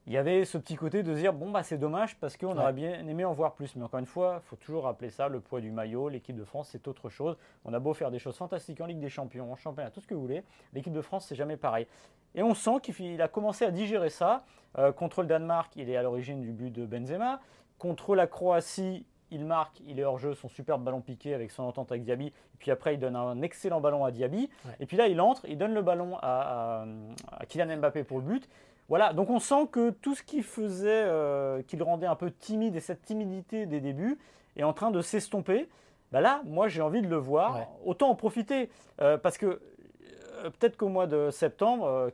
il 0.07 0.13
y 0.13 0.17
avait 0.17 0.45
ce 0.45 0.59
petit 0.59 0.77
côté 0.77 1.03
de 1.03 1.15
dire 1.15 1.33
bon 1.33 1.51
bah 1.51 1.63
c'est 1.63 1.79
dommage 1.79 2.17
parce 2.17 2.37
qu'on 2.37 2.57
aurait 2.57 2.73
bien 2.73 3.07
aimé 3.07 3.25
en 3.25 3.33
voir 3.33 3.55
plus. 3.55 3.77
Mais 3.77 3.85
encore 3.85 4.01
une 4.01 4.07
fois, 4.07 4.41
il 4.43 4.49
faut 4.49 4.57
toujours 4.57 4.85
rappeler 4.85 5.11
ça, 5.11 5.29
le 5.29 5.41
poids 5.41 5.61
du 5.61 5.71
maillot, 5.71 6.09
l'équipe 6.09 6.37
de 6.37 6.45
France 6.45 6.69
c'est 6.73 6.89
autre 6.89 7.09
chose. 7.11 7.37
On 7.65 7.73
a 7.75 7.79
beau 7.79 7.95
faire 7.95 8.11
des 8.11 8.19
choses 8.19 8.37
fantastiques 8.37 8.81
en 8.81 8.87
Ligue 8.87 9.01
des 9.01 9.11
Champions, 9.11 9.53
en 9.53 9.57
championnat, 9.57 9.91
tout 9.91 10.01
ce 10.01 10.07
que 10.07 10.15
vous 10.15 10.23
voulez, 10.23 10.43
l'équipe 10.73 10.93
de 10.93 11.03
France 11.03 11.27
c'est 11.29 11.37
jamais 11.37 11.57
pareil. 11.57 11.87
Et 12.35 12.43
on 12.43 12.55
sent 12.55 12.81
qu'il 12.83 13.21
a 13.21 13.29
commencé 13.29 13.65
à 13.65 13.71
digérer 13.71 14.11
ça. 14.11 14.45
Euh, 14.79 14.93
contre 14.93 15.23
le 15.23 15.29
Danemark, 15.29 15.73
il 15.77 15.91
est 15.91 15.97
à 15.97 16.03
l'origine 16.03 16.41
du 16.41 16.53
but 16.53 16.71
de 16.71 16.87
Benzema. 16.87 17.41
Contre 17.79 18.15
la 18.15 18.27
Croatie, 18.27 19.05
il 19.33 19.45
marque, 19.45 19.81
il 19.87 19.99
est 19.99 20.05
hors 20.05 20.19
jeu, 20.19 20.35
son 20.35 20.49
superbe 20.49 20.83
ballon 20.83 21.01
piqué 21.01 21.35
avec 21.35 21.51
son 21.51 21.65
entente 21.65 21.91
avec 21.91 22.05
Diaby. 22.05 22.27
Et 22.27 22.57
puis 22.59 22.71
après, 22.71 22.95
il 22.95 23.01
donne 23.01 23.17
un 23.17 23.43
excellent 23.43 23.81
ballon 23.81 24.05
à 24.05 24.11
Diaby. 24.11 24.49
Et 24.81 24.87
puis 24.87 24.97
là, 24.97 25.07
il 25.09 25.21
entre, 25.21 25.45
il 25.49 25.57
donne 25.59 25.75
le 25.75 25.83
ballon 25.83 26.19
à, 26.21 26.85
à 27.33 27.47
Kylian 27.47 27.79
Mbappé 27.79 28.05
pour 28.05 28.19
le 28.19 28.25
but. 28.25 28.49
Voilà, 28.91 29.13
donc 29.13 29.31
on 29.31 29.39
sent 29.39 29.69
que 29.71 29.91
tout 29.91 30.17
ce 30.17 30.23
qui 30.25 30.43
faisait, 30.43 31.05
euh, 31.07 31.63
qui 31.63 31.77
le 31.77 31.85
rendait 31.85 32.09
un 32.09 32.17
peu 32.17 32.33
timide 32.33 32.75
et 32.75 32.81
cette 32.81 33.03
timidité 33.03 33.65
des 33.65 33.81
débuts 33.81 34.19
est 34.57 34.65
en 34.65 34.73
train 34.73 34.91
de 34.91 35.01
s'estomper. 35.01 35.69
Bah 36.11 36.21
là, 36.21 36.43
moi 36.45 36.67
j'ai 36.67 36.83
envie 36.83 37.01
de 37.01 37.07
le 37.07 37.17
voir. 37.17 37.69
Autant 37.85 38.11
en 38.11 38.17
profiter 38.17 38.69
euh, 39.01 39.17
parce 39.17 39.39
que 39.39 39.47
euh, 39.47 40.51
peut-être 40.51 40.77
qu'au 40.77 40.89
mois 40.89 41.07
de 41.07 41.31
septembre, 41.31 42.11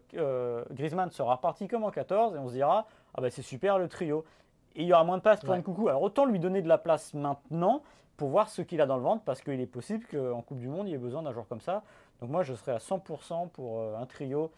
Griezmann 0.70 1.11
sera 1.11 1.40
parti 1.40 1.67
comme 1.67 1.82
en 1.82 1.90
14 1.90 2.34
et 2.34 2.38
on 2.38 2.46
se 2.46 2.52
dira 2.52 2.87
ah 3.14 3.23
bah 3.23 3.31
c'est 3.31 3.40
super 3.40 3.78
le 3.78 3.88
trio. 3.88 4.26
Et 4.75 4.82
il 4.82 4.87
y 4.87 4.93
aura 4.93 5.05
moins 5.05 5.17
de 5.17 5.23
place 5.23 5.40
pour 5.40 5.55
un 5.55 5.62
coucou. 5.62 5.88
Alors 5.88 6.02
autant 6.02 6.26
lui 6.26 6.38
donner 6.38 6.61
de 6.61 6.69
la 6.69 6.76
place 6.76 7.14
maintenant 7.14 7.82
pour 8.19 8.28
voir 8.28 8.50
ce 8.50 8.61
qu'il 8.61 8.82
a 8.82 8.87
dans 8.87 8.96
le 8.96 9.02
ventre 9.02 9.23
parce 9.25 9.40
qu'il 9.40 9.62
est 9.62 9.67
possible 9.67 10.05
qu'en 10.11 10.43
Coupe 10.43 10.58
du 10.58 10.69
Monde 10.69 10.88
il 10.88 10.90
y 10.90 10.94
ait 10.94 10.99
besoin 10.99 11.23
d'un 11.23 11.32
joueur 11.32 11.49
comme 11.49 11.62
ça. 11.62 11.84
Donc 12.20 12.28
moi 12.28 12.43
je 12.43 12.52
serai 12.52 12.73
à 12.73 12.78
100% 12.78 13.49
pour 13.49 13.81
un 13.96 14.05
trio 14.05 14.52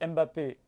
Mbappé, 0.00 0.58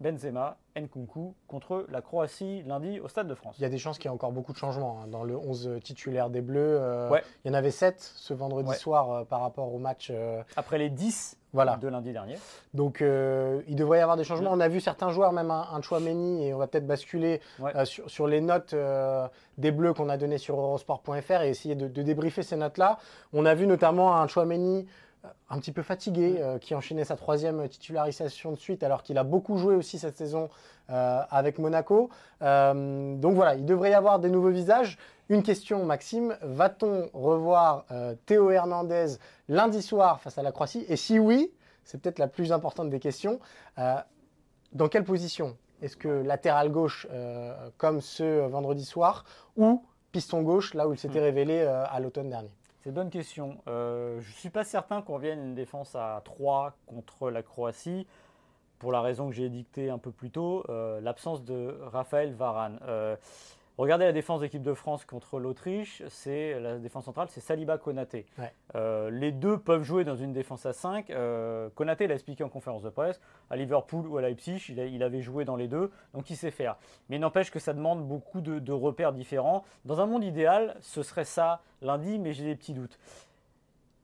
Benzema, 0.00 0.56
Nkunku 0.76 1.34
contre 1.46 1.86
la 1.90 2.00
Croatie 2.00 2.62
lundi 2.66 3.00
au 3.00 3.08
Stade 3.08 3.28
de 3.28 3.34
France. 3.34 3.56
Il 3.58 3.62
y 3.62 3.64
a 3.64 3.68
des 3.68 3.78
chances 3.78 3.98
qu'il 3.98 4.06
y 4.06 4.08
ait 4.08 4.14
encore 4.14 4.32
beaucoup 4.32 4.52
de 4.52 4.58
changements 4.58 5.00
hein, 5.02 5.06
dans 5.08 5.22
le 5.22 5.36
11 5.36 5.78
titulaire 5.82 6.30
des 6.30 6.40
Bleus. 6.40 6.78
Euh, 6.80 7.10
il 7.44 7.48
y 7.48 7.50
en 7.50 7.54
avait 7.54 7.70
7 7.70 8.00
ce 8.00 8.34
vendredi 8.34 8.72
soir 8.74 9.10
euh, 9.10 9.24
par 9.24 9.40
rapport 9.40 9.72
au 9.72 9.78
match. 9.78 10.08
Euh, 10.10 10.42
Après 10.56 10.78
les 10.78 10.90
10 10.90 11.38
de 11.54 11.88
lundi 11.88 12.12
dernier. 12.12 12.36
Donc 12.72 13.00
il 13.02 13.76
devrait 13.76 13.98
y 13.98 14.00
avoir 14.00 14.16
des 14.16 14.24
changements. 14.24 14.50
On 14.52 14.60
a 14.60 14.68
vu 14.68 14.80
certains 14.80 15.10
joueurs, 15.10 15.32
même 15.32 15.50
un, 15.50 15.68
un 15.70 15.82
Chouameni, 15.82 16.46
et 16.46 16.54
on 16.54 16.58
va 16.58 16.66
peut-être 16.66 16.86
basculer 16.86 17.42
sur, 17.84 18.26
les 18.26 18.40
notes 18.40 18.74
des 19.58 19.70
Bleus 19.70 19.92
qu'on 19.92 20.08
a 20.08 20.16
données 20.16 20.38
sur 20.38 20.58
eurosport.fr 20.58 21.42
et 21.42 21.50
essayer 21.50 21.74
de, 21.74 21.88
de 21.88 22.02
débriefer 22.02 22.42
ces 22.42 22.56
notes-là. 22.56 22.96
On 23.34 23.44
a 23.44 23.54
vu 23.54 23.66
notamment 23.66 24.16
un 24.16 24.26
Chouameni 24.28 24.86
un 25.50 25.58
petit 25.58 25.72
peu 25.72 25.82
fatigué, 25.82 26.36
euh, 26.38 26.58
qui 26.58 26.74
enchaînait 26.74 27.04
sa 27.04 27.16
troisième 27.16 27.68
titularisation 27.68 28.52
de 28.52 28.56
suite, 28.56 28.82
alors 28.82 29.02
qu'il 29.02 29.18
a 29.18 29.24
beaucoup 29.24 29.56
joué 29.56 29.74
aussi 29.74 29.98
cette 29.98 30.16
saison 30.16 30.48
euh, 30.90 31.22
avec 31.30 31.58
Monaco. 31.58 32.10
Euh, 32.42 33.14
donc 33.16 33.34
voilà, 33.34 33.54
il 33.54 33.64
devrait 33.64 33.90
y 33.90 33.94
avoir 33.94 34.18
des 34.18 34.30
nouveaux 34.30 34.50
visages. 34.50 34.98
Une 35.28 35.42
question, 35.42 35.84
Maxime, 35.84 36.36
va-t-on 36.42 37.08
revoir 37.14 37.86
Théo 38.26 38.50
Hernandez 38.50 39.16
lundi 39.48 39.80
soir 39.80 40.20
face 40.20 40.36
à 40.36 40.42
la 40.42 40.52
Croatie? 40.52 40.84
Et 40.88 40.96
si 40.96 41.18
oui, 41.18 41.50
c'est 41.84 41.98
peut-être 42.02 42.18
la 42.18 42.28
plus 42.28 42.52
importante 42.52 42.90
des 42.90 43.00
questions, 43.00 43.40
dans 43.78 44.88
quelle 44.90 45.04
position? 45.04 45.56
Est-ce 45.80 45.96
que 45.96 46.08
latéral 46.08 46.70
gauche, 46.70 47.06
comme 47.78 48.02
ce 48.02 48.46
vendredi 48.46 48.84
soir, 48.84 49.24
ou 49.56 49.82
piston 50.10 50.42
gauche, 50.42 50.74
là 50.74 50.86
où 50.86 50.92
il 50.92 50.98
s'était 50.98 51.20
hmm. 51.20 51.24
révélé 51.24 51.62
à 51.62 51.98
l'automne 51.98 52.28
dernier? 52.28 52.50
C'est 52.82 52.88
une 52.88 52.96
bonne 52.96 53.10
question. 53.10 53.58
Euh, 53.68 54.20
je 54.20 54.28
ne 54.28 54.34
suis 54.34 54.50
pas 54.50 54.64
certain 54.64 55.02
qu'on 55.02 55.14
revienne 55.14 55.38
une 55.38 55.54
défense 55.54 55.94
à 55.94 56.20
3 56.24 56.74
contre 56.86 57.30
la 57.30 57.42
Croatie, 57.42 58.08
pour 58.80 58.90
la 58.90 59.00
raison 59.00 59.28
que 59.28 59.34
j'ai 59.34 59.48
dictée 59.48 59.88
un 59.88 59.98
peu 59.98 60.10
plus 60.10 60.30
tôt, 60.30 60.64
euh, 60.68 61.00
l'absence 61.00 61.44
de 61.44 61.78
Raphaël 61.92 62.32
Varane. 62.32 62.80
Euh, 62.82 63.14
Regardez 63.78 64.04
la 64.04 64.12
défense 64.12 64.40
d'équipe 64.40 64.62
de 64.62 64.74
France 64.74 65.04
contre 65.04 65.38
l'Autriche, 65.38 66.02
c'est 66.08 66.60
la 66.60 66.78
défense 66.78 67.06
centrale, 67.06 67.28
c'est 67.30 67.40
Saliba 67.40 67.78
Konaté. 67.78 68.26
Euh, 68.74 69.10
les 69.10 69.32
deux 69.32 69.56
peuvent 69.56 69.82
jouer 69.82 70.04
dans 70.04 70.16
une 70.16 70.32
défense 70.32 70.66
à 70.66 70.74
5. 70.74 71.08
Euh, 71.10 71.70
Konaté 71.74 72.06
l'a 72.06 72.14
expliqué 72.14 72.44
en 72.44 72.50
conférence 72.50 72.82
de 72.82 72.90
presse, 72.90 73.20
à 73.50 73.56
Liverpool 73.56 74.06
ou 74.06 74.18
à 74.18 74.22
Leipzig, 74.22 74.62
il, 74.68 75.02
avait 75.02 75.22
joué 75.22 75.44
dans 75.46 75.56
les 75.56 75.68
deux, 75.68 75.90
donc 76.12 76.28
il 76.28 76.36
sait 76.36 76.50
faire. 76.50 76.76
Mais 77.08 77.16
il 77.16 77.20
n'empêche 77.20 77.50
que 77.50 77.58
ça 77.58 77.72
demande 77.72 78.06
beaucoup 78.06 78.42
de 78.42 78.72
repères 78.72 79.12
différents. 79.12 79.64
Dans 79.86 80.00
un 80.00 80.06
monde 80.06 80.24
idéal, 80.24 80.76
ce 80.80 81.02
serait 81.02 81.24
ça 81.24 81.62
lundi, 81.80 82.18
mais 82.18 82.34
j'ai 82.34 82.44
des 82.44 82.56
petits 82.56 82.74
doutes. 82.74 82.98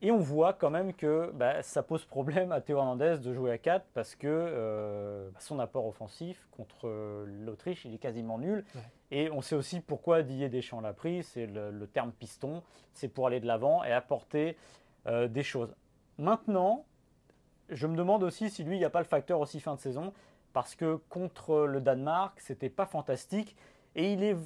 Et 0.00 0.12
on 0.12 0.18
voit 0.18 0.52
quand 0.52 0.70
même 0.70 0.94
que 0.94 1.32
bah, 1.34 1.62
ça 1.62 1.82
pose 1.82 2.04
problème 2.04 2.52
à 2.52 2.60
Théo 2.60 2.78
Hernandez 2.78 3.16
de 3.20 3.34
jouer 3.34 3.50
à 3.50 3.58
4 3.58 3.84
parce 3.94 4.14
que 4.14 4.28
euh, 4.28 5.28
bah, 5.30 5.40
son 5.40 5.58
apport 5.58 5.86
offensif 5.86 6.46
contre 6.52 6.86
euh, 6.86 7.24
l'Autriche, 7.26 7.84
il 7.84 7.94
est 7.94 7.98
quasiment 7.98 8.38
nul. 8.38 8.64
Et 9.10 9.28
on 9.32 9.40
sait 9.42 9.56
aussi 9.56 9.80
pourquoi 9.80 10.22
Didier 10.22 10.48
Deschamps 10.48 10.80
l'a 10.80 10.92
pris, 10.92 11.24
c'est 11.24 11.46
le, 11.46 11.86
terme 11.92 12.12
piston, 12.12 12.62
c'est 12.92 13.08
pour 13.08 13.26
aller 13.26 13.40
de 13.40 13.46
l'avant 13.46 13.82
et 13.82 13.92
apporter 13.92 14.56
euh, 15.06 15.26
des 15.26 15.42
choses. 15.42 15.74
Maintenant, 16.16 16.84
je 17.68 17.86
me 17.88 17.96
demande 17.96 18.22
aussi 18.22 18.50
si 18.50 18.62
lui, 18.62 18.76
il 18.76 18.78
n'y 18.78 18.84
a 18.84 18.90
pas 18.90 19.00
le 19.00 19.04
facteur 19.04 19.40
aussi 19.40 19.58
fin 19.58 19.74
de 19.74 19.80
saison, 19.80 20.12
parce 20.52 20.76
que 20.76 20.96
contre 21.08 21.66
le 21.66 21.80
Danemark, 21.80 22.38
c'était 22.40 22.68
pas 22.68 22.86
fantastique. 22.86 23.56
Et 23.96 24.12
il 24.12 24.22
est 24.22 24.36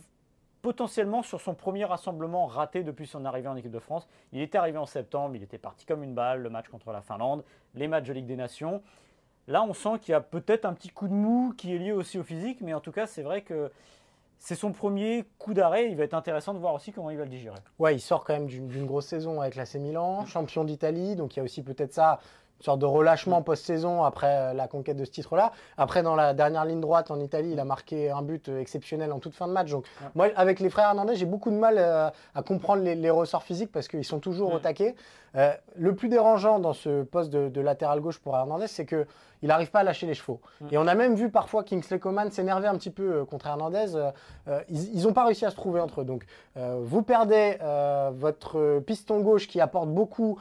potentiellement 0.62 1.22
sur 1.22 1.40
son 1.40 1.54
premier 1.54 1.84
rassemblement 1.84 2.46
raté 2.46 2.84
depuis 2.84 3.06
son 3.06 3.24
arrivée 3.24 3.48
en 3.48 3.56
équipe 3.56 3.72
de 3.72 3.78
France. 3.80 4.08
Il 4.32 4.40
était 4.40 4.56
arrivé 4.56 4.78
en 4.78 4.86
septembre, 4.86 5.36
il 5.36 5.42
était 5.42 5.58
parti 5.58 5.84
comme 5.84 6.02
une 6.02 6.14
balle, 6.14 6.40
le 6.40 6.50
match 6.50 6.68
contre 6.68 6.92
la 6.92 7.02
Finlande, 7.02 7.44
les 7.74 7.88
matchs 7.88 8.06
de 8.06 8.12
Ligue 8.12 8.26
des 8.26 8.36
Nations. 8.36 8.82
Là, 9.48 9.64
on 9.64 9.74
sent 9.74 9.98
qu'il 10.00 10.12
y 10.12 10.14
a 10.14 10.20
peut-être 10.20 10.64
un 10.64 10.72
petit 10.72 10.90
coup 10.90 11.08
de 11.08 11.12
mou 11.12 11.52
qui 11.56 11.74
est 11.74 11.78
lié 11.78 11.90
aussi 11.90 12.18
au 12.18 12.22
physique, 12.22 12.60
mais 12.60 12.74
en 12.74 12.80
tout 12.80 12.92
cas, 12.92 13.06
c'est 13.06 13.22
vrai 13.22 13.42
que 13.42 13.72
c'est 14.38 14.54
son 14.54 14.72
premier 14.72 15.24
coup 15.38 15.52
d'arrêt. 15.52 15.90
Il 15.90 15.96
va 15.96 16.04
être 16.04 16.14
intéressant 16.14 16.54
de 16.54 16.58
voir 16.58 16.74
aussi 16.74 16.92
comment 16.92 17.10
il 17.10 17.18
va 17.18 17.24
le 17.24 17.30
digérer. 17.30 17.58
Ouais, 17.80 17.96
il 17.96 18.00
sort 18.00 18.24
quand 18.24 18.34
même 18.34 18.46
d'une 18.46 18.86
grosse 18.86 19.06
saison 19.06 19.40
avec 19.40 19.56
l'AC 19.56 19.74
Milan, 19.76 20.26
champion 20.26 20.62
d'Italie, 20.62 21.16
donc 21.16 21.34
il 21.34 21.38
y 21.38 21.40
a 21.40 21.42
aussi 21.42 21.62
peut-être 21.62 21.92
ça 21.92 22.20
sorte 22.62 22.80
de 22.80 22.86
relâchement 22.86 23.42
post-saison 23.42 24.04
après 24.04 24.26
euh, 24.26 24.52
la 24.52 24.68
conquête 24.68 24.96
de 24.96 25.04
ce 25.04 25.10
titre-là. 25.10 25.52
Après, 25.76 26.02
dans 26.02 26.14
la 26.14 26.34
dernière 26.34 26.64
ligne 26.64 26.80
droite 26.80 27.10
en 27.10 27.20
Italie, 27.20 27.50
il 27.52 27.60
a 27.60 27.64
marqué 27.64 28.10
un 28.10 28.22
but 28.22 28.48
euh, 28.48 28.60
exceptionnel 28.60 29.12
en 29.12 29.18
toute 29.18 29.34
fin 29.34 29.48
de 29.48 29.52
match. 29.52 29.70
Donc, 29.70 29.86
moi, 30.14 30.28
avec 30.36 30.60
les 30.60 30.70
frères 30.70 30.86
Hernandez, 30.86 31.16
j'ai 31.16 31.26
beaucoup 31.26 31.50
de 31.50 31.56
mal 31.56 31.76
euh, 31.78 32.08
à 32.34 32.42
comprendre 32.42 32.82
les, 32.82 33.10
ressorts 33.10 33.42
physiques 33.42 33.70
parce 33.70 33.88
qu'ils 33.88 34.04
sont 34.04 34.20
toujours 34.20 34.54
au 34.54 34.58
taquet. 34.58 34.94
le 35.34 35.94
plus 35.94 36.08
dérangeant 36.08 36.58
dans 36.58 36.72
ce 36.72 37.02
poste 37.02 37.30
de, 37.30 37.60
latéral 37.60 38.00
gauche 38.00 38.18
pour 38.18 38.36
Hernandez, 38.36 38.68
c'est 38.68 38.86
que 38.86 39.06
il 39.42 39.48
n'arrive 39.48 39.70
pas 39.70 39.80
à 39.80 39.82
lâcher 39.82 40.06
les 40.06 40.14
chevaux. 40.14 40.40
Et 40.70 40.78
on 40.78 40.86
a 40.86 40.94
même 40.94 41.14
vu 41.14 41.30
parfois 41.30 41.64
Kingsley 41.64 41.98
Coman 41.98 42.30
s'énerver 42.30 42.68
un 42.68 42.76
petit 42.76 42.90
peu 42.90 43.24
contre 43.24 43.46
Hernandez. 43.46 43.92
ils 44.68 45.02
n'ont 45.02 45.12
pas 45.12 45.24
réussi 45.24 45.44
à 45.44 45.50
se 45.50 45.56
trouver 45.56 45.80
entre 45.80 46.02
eux. 46.02 46.04
Donc, 46.04 46.24
vous 46.56 47.02
perdez 47.02 47.58
votre 48.12 48.80
piston 48.80 49.20
gauche 49.20 49.48
qui 49.48 49.60
apporte 49.60 49.88
beaucoup 49.88 50.38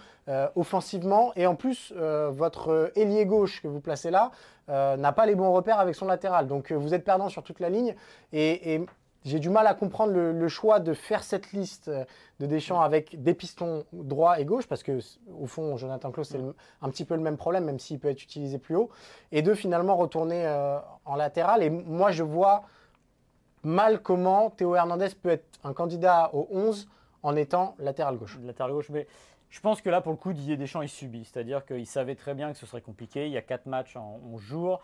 offensivement 0.55 1.31
et 1.35 1.45
en 1.45 1.55
plus 1.55 1.93
euh, 1.97 2.29
votre 2.31 2.91
ailier 2.95 3.25
gauche 3.25 3.61
que 3.61 3.67
vous 3.67 3.79
placez 3.79 4.11
là 4.11 4.31
euh, 4.69 4.95
n'a 4.95 5.11
pas 5.11 5.25
les 5.25 5.35
bons 5.35 5.51
repères 5.51 5.79
avec 5.79 5.95
son 5.95 6.05
latéral. 6.05 6.47
Donc 6.47 6.71
euh, 6.71 6.75
vous 6.75 6.93
êtes 6.93 7.03
perdant 7.03 7.29
sur 7.29 7.43
toute 7.43 7.59
la 7.59 7.69
ligne. 7.69 7.95
Et, 8.33 8.81
j'ai 9.23 9.39
du 9.39 9.49
mal 9.49 9.67
à 9.67 9.73
comprendre 9.73 10.13
le, 10.13 10.47
choix 10.47 10.79
de 10.79 10.93
faire 10.93 11.23
cette 11.23 11.51
liste 11.51 11.91
de 12.39 12.45
Deschamps 12.45 12.81
avec 12.81 13.21
des 13.21 13.33
pistons 13.33 13.85
droit 13.93 14.39
et 14.39 14.45
gauche, 14.45 14.67
parce 14.67 14.81
que 14.81 14.99
au 15.39 15.45
fond, 15.45 15.77
Jonathan 15.77 16.11
Klaus, 16.11 16.29
c'est 16.29 16.39
un 16.81 16.89
petit 16.89 17.05
peu 17.05 17.15
le 17.15 17.21
même 17.21 17.37
problème, 17.37 17.65
même 17.65 17.79
s'il 17.79 17.99
peut 17.99 18.09
être 18.09 18.23
utilisé 18.23 18.57
plus 18.57 18.75
haut, 18.75 18.89
et 19.31 19.41
de 19.41 19.53
finalement 19.53 19.95
retourner 19.95 20.47
en 21.05 21.15
latéral. 21.15 21.61
Et 21.61 21.69
moi, 21.69 22.11
je 22.11 22.23
vois 22.23 22.63
mal 23.63 24.01
comment 24.01 24.49
Théo 24.49 24.75
Hernandez 24.75 25.09
peut 25.21 25.29
être 25.29 25.45
un 25.63 25.73
candidat 25.73 26.31
au 26.33 26.47
11 26.51 26.87
en 27.23 27.35
étant 27.35 27.75
latéral 27.79 28.17
gauche. 28.17 28.39
Latéral 28.43 28.71
gauche, 28.71 28.89
mais 28.89 29.07
je 29.49 29.59
pense 29.59 29.81
que 29.81 29.89
là, 29.89 30.01
pour 30.01 30.11
le 30.11 30.17
coup, 30.17 30.33
Didier 30.33 30.57
Deschamps, 30.57 30.81
il 30.81 30.89
subit. 30.89 31.25
C'est-à-dire 31.25 31.65
qu'il 31.65 31.85
savait 31.85 32.15
très 32.15 32.33
bien 32.33 32.51
que 32.51 32.57
ce 32.57 32.65
serait 32.65 32.81
compliqué. 32.81 33.27
Il 33.27 33.33
y 33.33 33.37
a 33.37 33.41
quatre 33.41 33.65
matchs 33.65 33.95
en 33.95 34.19
11 34.33 34.41
jours. 34.41 34.81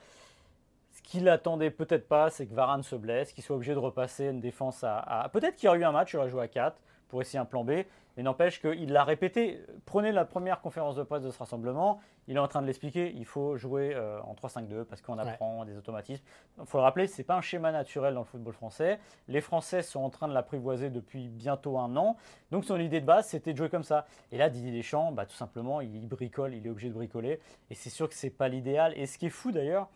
Qu'il 1.08 1.30
attendait 1.30 1.72
peut-être 1.72 2.10
pas, 2.10 2.30
c'est 2.30 2.48
que 2.48 2.54
Varane 2.54 2.84
se 2.84 2.98
blesse, 2.98 3.32
qu'il 3.32 3.42
soit 3.42 3.56
obligé 3.56 3.74
de 3.74 3.80
repasser 3.80 4.26
une 4.26 4.42
défense 4.42 4.84
à. 4.84 5.30
Peut-être 5.32 5.56
qu'il 5.56 5.68
y 5.68 5.70
aurait 5.70 5.80
eu 5.80 5.86
un 5.86 5.94
match, 5.94 6.12
il 6.12 6.18
aurait 6.18 6.28
joué 6.28 6.42
à 6.42 6.50
4 6.50 6.82
pour 7.08 7.22
essayer 7.22 7.40
un 7.40 7.46
plan 7.46 7.64
B. 7.64 7.72
Mais 8.18 8.24
n'empêche 8.24 8.60
qu'il 8.60 8.92
l'a 8.92 9.06
répété. 9.06 9.62
Prenez 9.86 10.12
la 10.12 10.26
première 10.26 10.60
conférence 10.60 10.98
de 10.98 11.04
presse 11.04 11.22
de 11.22 11.32
ce 11.32 11.40
rassemblement. 11.40 12.02
Il 12.28 12.36
est 12.36 12.40
en 12.40 12.48
train 12.50 12.62
de 12.62 12.68
l'expliquer. 12.68 13.14
Il 13.16 13.24
faut 13.24 13.56
jouer 13.56 13.94
euh, 13.96 14.20
en 14.24 14.34
3-5-2 14.34 14.84
parce 14.84 15.02
qu'on 15.02 15.18
apprend 15.18 15.64
des 15.64 15.78
automatismes. 15.78 16.26
Il 16.60 16.66
faut 16.66 16.78
le 16.78 16.84
rappeler, 16.84 17.08
ce 17.08 17.20
n'est 17.20 17.24
pas 17.24 17.36
un 17.36 17.42
schéma 17.42 17.72
naturel 17.72 18.14
dans 18.14 18.20
le 18.22 18.26
football 18.26 18.54
français. 18.54 19.00
Les 19.30 19.40
Français 19.40 19.84
sont 19.84 20.02
en 20.02 20.10
train 20.10 20.28
de 20.28 20.34
l'apprivoiser 20.34 20.90
depuis 20.90 21.30
bientôt 21.30 21.78
un 21.78 21.96
an. 21.96 22.18
Donc 22.52 22.66
son 22.66 22.78
idée 22.82 23.00
de 23.00 23.06
base, 23.06 23.28
c'était 23.28 23.54
de 23.54 23.58
jouer 23.58 23.70
comme 23.70 23.84
ça. 23.84 24.08
Et 24.34 24.38
là, 24.38 24.50
Didier 24.50 24.74
Deschamps, 24.74 25.14
bah, 25.14 25.26
tout 25.26 25.38
simplement, 25.38 25.80
il 25.80 26.06
bricole. 26.06 26.54
Il 26.54 26.68
est 26.68 26.70
obligé 26.70 26.90
de 26.90 26.96
bricoler. 26.96 27.40
Et 27.70 27.76
c'est 27.76 27.92
sûr 27.92 28.10
que 28.10 28.16
ce 28.16 28.26
n'est 28.26 28.32
pas 28.32 28.50
l'idéal. 28.50 28.92
Et 28.98 29.06
ce 29.06 29.18
qui 29.18 29.28
est 29.28 29.30
fou 29.30 29.54
d'ailleurs, 29.54 29.88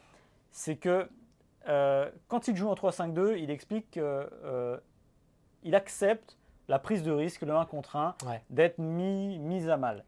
c'est 0.51 0.75
que 0.75 1.09
euh, 1.67 2.09
quand 2.27 2.47
il 2.47 2.55
joue 2.55 2.69
en 2.69 2.75
3-5-2, 2.75 3.37
il 3.37 3.51
explique 3.51 3.91
qu'il 3.91 4.01
euh, 4.03 4.77
accepte 5.71 6.37
la 6.67 6.79
prise 6.79 7.03
de 7.03 7.11
risque, 7.11 7.41
le 7.41 7.53
1 7.53 7.65
contre 7.65 7.95
1, 7.95 8.15
d'être 8.49 8.77
mis, 8.77 9.39
mis 9.39 9.69
à 9.69 9.77
mal. 9.77 10.05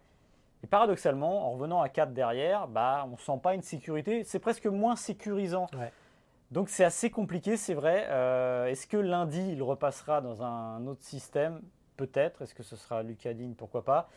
Et 0.63 0.67
paradoxalement, 0.67 1.47
en 1.47 1.51
revenant 1.51 1.81
à 1.81 1.89
4 1.89 2.13
derrière, 2.13 2.67
bah, 2.67 3.03
on 3.05 3.12
ne 3.12 3.17
sent 3.17 3.39
pas 3.41 3.53
une 3.53 3.62
sécurité. 3.62 4.23
C'est 4.23 4.39
presque 4.39 4.65
moins 4.65 4.95
sécurisant. 4.95 5.67
Donc 6.51 6.69
c'est 6.69 6.85
assez 6.85 7.09
compliqué, 7.09 7.57
c'est 7.57 7.73
vrai. 7.73 8.05
Euh, 8.09 8.67
est-ce 8.67 8.88
que 8.88 8.95
lundi, 8.97 9.43
il 9.51 9.62
repassera 9.62 10.21
dans 10.21 10.43
un 10.43 10.85
autre 10.88 11.03
système? 11.03 11.62
Peut-être. 11.97 12.43
Est-ce 12.43 12.55
que 12.55 12.63
ce 12.63 12.75
sera 12.75 13.03
Lucadine 13.03 13.55
Pourquoi 13.55 13.83
pas? 13.83 14.07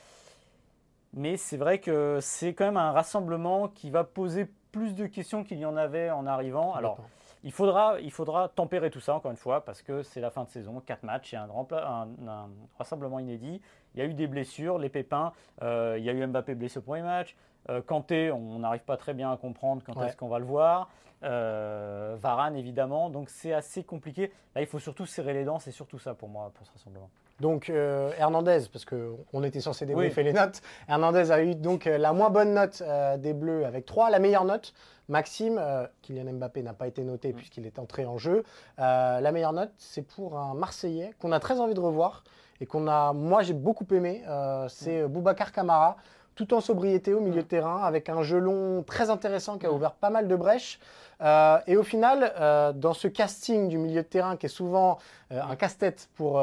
Mais 1.15 1.37
c'est 1.37 1.57
vrai 1.57 1.81
que 1.81 2.19
c'est 2.21 2.55
quand 2.55 2.67
même 2.67 2.77
un 2.77 2.93
rassemblement 2.93 3.69
qui 3.69 3.91
va 3.91 4.05
poser 4.05 4.47
plus 4.77 4.95
de 4.95 5.07
questions 5.07 5.43
qu'il 5.43 5.59
y 5.59 5.65
en 5.65 5.77
avait 5.77 6.11
en 6.11 6.27
arrivant. 6.27 6.75
Alors, 6.75 6.99
il 7.45 7.53
faudra, 7.53 7.99
il 8.01 8.11
faudra 8.11 8.51
tempérer 8.51 8.91
tout 8.91 9.01
ça, 9.01 9.15
encore 9.15 9.31
une 9.31 9.39
fois, 9.39 9.65
parce 9.65 9.81
que 9.81 10.03
c'est 10.03 10.21
la 10.21 10.31
fin 10.31 10.45
de 10.45 10.51
saison, 10.51 10.83
quatre 10.85 11.03
matchs, 11.03 11.33
il 11.33 11.37
y 11.37 11.39
a 11.39 11.49
un, 11.49 12.49
rassemblement 12.79 13.19
inédit. 13.19 13.63
Il 13.95 14.01
y 14.01 14.03
a 14.03 14.07
eu 14.07 14.13
des 14.13 14.27
blessures, 14.27 14.79
les 14.79 14.91
pépins. 14.91 15.33
Euh, 15.63 15.97
il 15.99 16.05
y 16.05 16.11
a 16.11 16.13
eu 16.13 16.27
Mbappé 16.27 16.55
blessé 16.55 16.79
au 16.79 16.83
premier 16.83 17.01
match. 17.01 17.35
Euh, 17.71 17.81
Kanté, 17.81 18.31
on 18.31 18.59
n'arrive 18.59 18.85
pas 18.85 18.99
très 18.99 19.15
bien 19.15 19.33
à 19.33 19.39
comprendre 19.39 19.83
quand 19.83 20.01
est-ce 20.05 20.17
qu'on 20.17 20.29
va 20.29 20.39
le 20.39 20.45
voir. 20.45 20.91
Euh, 21.23 22.15
Varane, 22.19 22.55
évidemment. 22.57 23.09
Donc 23.09 23.31
c'est 23.31 23.55
assez 23.55 23.83
compliqué. 23.83 24.31
Là, 24.55 24.61
il 24.61 24.67
faut 24.67 24.79
surtout 24.79 25.07
serrer 25.07 25.33
les 25.33 25.45
dents. 25.45 25.59
C'est 25.59 25.73
surtout 25.73 25.99
ça 25.99 26.13
pour 26.13 26.29
moi, 26.29 26.53
pour 26.55 26.67
ce 26.67 26.73
rassemblement. 26.73 27.09
Donc 27.41 27.69
Hernandez, 27.69 28.61
parce 28.73 28.87
qu'on 28.87 29.43
était 29.43 29.61
censé 29.61 29.85
débriefer 29.85 30.23
les 30.23 30.33
notes, 30.33 30.63
Hernandez 30.89 31.31
a 31.31 31.43
eu 31.43 31.55
donc 31.55 31.85
la 31.85 32.13
moins 32.15 32.31
bonne 32.31 32.55
note 32.55 32.83
des 33.19 33.35
Bleus 33.35 33.67
avec 33.67 33.85
3, 33.85 34.09
la 34.09 34.19
meilleure 34.19 34.47
note 34.47 34.73
Maxime, 35.09 35.59
euh, 35.61 35.87
Kylian 36.03 36.33
Mbappé 36.35 36.63
n'a 36.63 36.73
pas 36.73 36.89
été 36.89 37.05
noté 37.05 37.33
mm. 37.33 37.37
puisqu'il 37.37 37.67
est 37.67 37.79
entré 37.79 38.07
en 38.07 38.19
jeu. 38.19 38.43
Euh, 38.79 39.21
la 39.21 39.33
meilleure 39.33 39.53
note, 39.53 39.71
c'est 39.79 40.03
pour 40.03 40.39
un 40.39 40.55
Marseillais 40.55 41.13
qu'on 41.21 41.33
a 41.33 41.41
très 41.41 41.61
envie 41.61 41.75
de 41.75 41.81
revoir 41.81 42.25
et 42.61 42.67
qu'on 42.67 42.89
a, 42.89 43.13
moi 43.13 43.43
j'ai 43.43 43.55
beaucoup 43.55 43.87
aimé. 43.93 44.23
Euh, 44.27 44.67
c'est 44.69 45.03
mm. 45.03 45.07
Boubacar 45.07 45.53
Camara, 45.53 45.97
tout 46.35 46.55
en 46.55 46.61
sobriété 46.61 47.15
au 47.15 47.21
milieu 47.21 47.41
mm. 47.41 47.45
de 47.45 47.49
terrain, 47.49 47.83
avec 47.83 48.09
un 48.09 48.23
jeu 48.23 48.39
long 48.39 48.83
très 48.83 49.11
intéressant 49.11 49.59
qui 49.59 49.67
a 49.67 49.73
ouvert 49.73 49.93
pas 49.93 50.11
mal 50.11 50.27
de 50.29 50.37
brèches. 50.37 50.81
Et 51.21 51.77
au 51.77 51.83
final, 51.83 52.75
dans 52.77 52.93
ce 52.93 53.09
casting 53.09 53.69
du 53.69 53.79
milieu 53.79 54.03
de 54.03 54.07
terrain 54.07 54.37
qui 54.37 54.47
est 54.47 54.51
souvent 54.51 54.99
un 55.31 55.57
casse-tête 55.57 56.09
pour, 56.15 56.43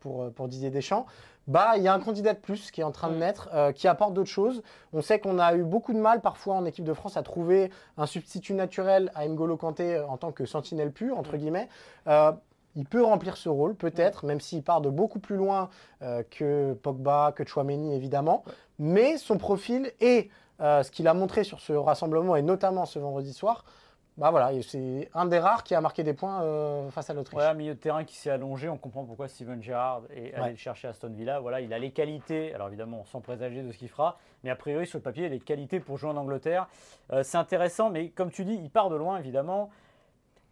pour, 0.00 0.30
pour 0.32 0.48
Didier 0.48 0.70
Deschamps, 0.70 1.06
bah, 1.50 1.72
il 1.76 1.82
y 1.82 1.88
a 1.88 1.94
un 1.94 1.98
candidat 1.98 2.32
de 2.32 2.38
plus 2.38 2.70
qui 2.70 2.80
est 2.80 2.84
en 2.84 2.92
train 2.92 3.10
de 3.10 3.16
naître, 3.16 3.48
euh, 3.54 3.72
qui 3.72 3.88
apporte 3.88 4.14
d'autres 4.14 4.30
choses. 4.30 4.62
On 4.92 5.02
sait 5.02 5.18
qu'on 5.18 5.40
a 5.40 5.54
eu 5.56 5.64
beaucoup 5.64 5.92
de 5.92 5.98
mal 5.98 6.20
parfois 6.20 6.54
en 6.54 6.64
équipe 6.64 6.84
de 6.84 6.92
France 6.92 7.16
à 7.16 7.24
trouver 7.24 7.72
un 7.96 8.06
substitut 8.06 8.54
naturel 8.54 9.10
à 9.16 9.26
N'Golo 9.26 9.56
Kanté 9.56 9.96
euh, 9.96 10.06
en 10.06 10.16
tant 10.16 10.30
que 10.30 10.46
sentinelle 10.46 10.92
pure, 10.92 11.18
entre 11.18 11.36
guillemets. 11.36 11.68
Euh, 12.06 12.30
il 12.76 12.84
peut 12.84 13.02
remplir 13.02 13.36
ce 13.36 13.48
rôle, 13.48 13.74
peut-être, 13.74 14.24
même 14.24 14.40
s'il 14.40 14.62
part 14.62 14.80
de 14.80 14.90
beaucoup 14.90 15.18
plus 15.18 15.34
loin 15.34 15.70
que 16.30 16.72
Pogba, 16.74 17.32
que 17.34 17.44
Chouameni, 17.44 17.96
évidemment. 17.96 18.44
Mais 18.78 19.16
son 19.16 19.38
profil 19.38 19.90
et 20.00 20.30
ce 20.60 20.88
qu'il 20.92 21.08
a 21.08 21.14
montré 21.14 21.42
sur 21.42 21.58
ce 21.58 21.72
rassemblement, 21.72 22.36
et 22.36 22.42
notamment 22.42 22.86
ce 22.86 23.00
vendredi 23.00 23.32
soir, 23.32 23.64
bah 24.20 24.30
voilà, 24.30 24.50
c'est 24.60 25.08
un 25.14 25.24
des 25.24 25.38
rares 25.38 25.64
qui 25.64 25.74
a 25.74 25.80
marqué 25.80 26.04
des 26.04 26.12
points 26.12 26.42
euh, 26.42 26.90
face 26.90 27.08
à 27.08 27.14
l'Autriche. 27.14 27.32
Voilà, 27.32 27.54
milieu 27.54 27.74
de 27.74 27.80
terrain 27.80 28.04
qui 28.04 28.16
s'est 28.16 28.28
allongé, 28.28 28.68
on 28.68 28.76
comprend 28.76 29.02
pourquoi 29.02 29.28
Steven 29.28 29.62
Gerrard 29.62 30.02
est 30.14 30.34
allé 30.34 30.50
le 30.50 30.56
chercher 30.58 30.88
à 30.88 30.90
Aston 30.90 31.08
Villa. 31.08 31.40
Voilà, 31.40 31.62
il 31.62 31.72
a 31.72 31.78
les 31.78 31.90
qualités, 31.90 32.52
alors 32.52 32.68
évidemment 32.68 33.02
sans 33.06 33.22
présager 33.22 33.62
de 33.62 33.72
ce 33.72 33.78
qu'il 33.78 33.88
fera, 33.88 34.18
mais 34.44 34.50
a 34.50 34.56
priori 34.56 34.86
sur 34.86 34.98
le 34.98 35.02
papier, 35.02 35.24
il 35.24 35.26
a 35.26 35.30
les 35.30 35.40
qualités 35.40 35.80
pour 35.80 35.96
jouer 35.96 36.10
en 36.10 36.18
Angleterre. 36.18 36.68
Euh, 37.14 37.22
c'est 37.22 37.38
intéressant, 37.38 37.88
mais 37.88 38.10
comme 38.10 38.30
tu 38.30 38.44
dis, 38.44 38.60
il 38.62 38.68
part 38.68 38.90
de 38.90 38.96
loin 38.96 39.16
évidemment. 39.16 39.70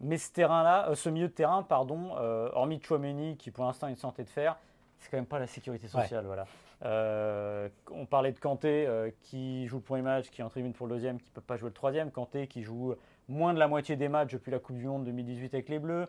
Mais 0.01 0.17
ce 0.17 0.33
terrain-là, 0.33 0.89
euh, 0.89 0.95
ce 0.95 1.11
milieu 1.11 1.29
de 1.29 1.35
terrain, 1.35 1.63
pardon, 1.63 2.13
hormis 2.55 2.81
Chouameni 2.83 3.37
qui 3.37 3.51
pour 3.51 3.67
l'instant 3.67 3.89
a 3.89 3.91
une 3.91 3.97
santé 3.97 4.25
de 4.25 4.31
fer, 4.31 4.57
c'est 4.99 5.11
quand 5.11 5.19
même 5.19 5.27
pas 5.27 5.39
la 5.39 5.47
sécurité 5.47 5.89
sociale. 5.89 6.25
Voilà. 6.25 6.47
on 7.93 8.07
parlait 8.07 8.33
de 8.33 8.39
Kanté 8.39 8.89
qui 9.25 9.67
joue 9.67 9.77
le 9.77 9.83
premier 9.83 10.01
match, 10.01 10.31
qui 10.31 10.41
est 10.41 10.45
en 10.45 10.49
tribune 10.49 10.73
pour 10.73 10.87
le 10.87 10.95
deuxième, 10.95 11.21
qui 11.21 11.29
ne 11.29 11.35
peut 11.35 11.43
pas 11.43 11.59
jouer 11.59 11.69
le 11.69 11.75
troisième. 11.75 12.11
Kanté 12.11 12.47
qui 12.47 12.63
joue 12.63 12.95
moins 13.29 13.55
de 13.55 13.59
la 13.59 13.69
moitié 13.69 13.97
des 13.97 14.09
matchs 14.09 14.33
depuis 14.33 14.51
la 14.51 14.59
Coupe 14.59 14.77
du 14.77 14.87
Monde 14.87 15.05
2018 15.05 15.55
avec 15.55 15.69
les 15.69 15.79
Bleus. 15.79 16.07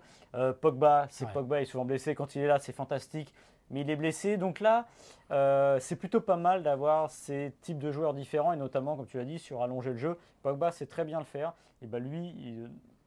Pogba, 0.61 1.07
c'est 1.09 1.27
Pogba, 1.31 1.59
il 1.59 1.63
est 1.63 1.65
souvent 1.65 1.85
blessé. 1.85 2.15
Quand 2.15 2.35
il 2.35 2.41
est 2.41 2.47
là, 2.47 2.59
c'est 2.59 2.73
fantastique 2.73 3.33
mais 3.69 3.81
il 3.81 3.89
est 3.89 3.95
blessé. 3.95 4.38
Donc 4.38 4.59
là, 4.59 4.88
euh, 5.31 5.79
c'est 5.79 5.95
plutôt 5.95 6.21
pas 6.21 6.38
mal 6.38 6.63
d'avoir 6.63 7.09
ces 7.09 7.53
types 7.61 7.79
de 7.79 7.91
joueurs 7.91 8.13
différents, 8.13 8.53
et 8.53 8.57
notamment, 8.57 8.95
comme 8.95 9.07
tu 9.07 9.17
l'as 9.17 9.25
dit, 9.25 9.39
sur 9.39 9.61
allonger 9.61 9.91
le 9.91 9.97
jeu. 9.97 10.17
Pogba 10.41 10.71
sait 10.71 10.85
très 10.85 11.05
bien 11.05 11.19
le 11.19 11.25
faire. 11.25 11.53
Et 11.81 11.88
ben 11.88 12.03
lui, 12.03 12.57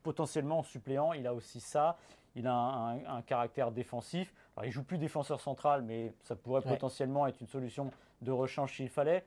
potentiellement 0.02 0.60
en 0.60 0.62
suppléant, 0.62 1.12
il 1.12 1.26
a 1.26 1.34
aussi 1.34 1.60
ça. 1.60 1.98
Il 2.34 2.46
a 2.46 2.54
un, 2.54 3.22
caractère 3.22 3.70
défensif. 3.70 4.32
Alors, 4.56 4.66
il 4.66 4.72
joue 4.72 4.82
plus 4.82 4.96
défenseur 4.96 5.40
central, 5.40 5.82
mais 5.82 6.14
ça 6.22 6.34
pourrait 6.34 6.62
potentiellement 6.62 7.26
être 7.26 7.40
une 7.40 7.46
solution 7.46 7.90
de 8.22 8.30
rechange 8.30 8.74
s'il 8.74 8.88
fallait. 8.88 9.24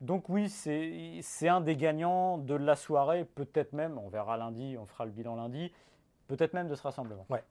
Donc 0.00 0.28
oui, 0.28 0.48
c'est 0.50 1.48
un 1.48 1.60
des 1.60 1.76
gagnants 1.76 2.38
de 2.38 2.54
la 2.54 2.76
soirée, 2.76 3.24
peut-être 3.24 3.72
même, 3.72 3.98
on 3.98 4.08
verra 4.08 4.36
lundi, 4.36 4.76
on 4.78 4.86
fera 4.86 5.04
le 5.04 5.10
bilan 5.10 5.36
lundi, 5.36 5.72
peut-être 6.28 6.52
même 6.52 6.68
de 6.68 6.74
ce 6.74 6.82
rassemblement. 6.82 7.26
Ouais. 7.30 7.42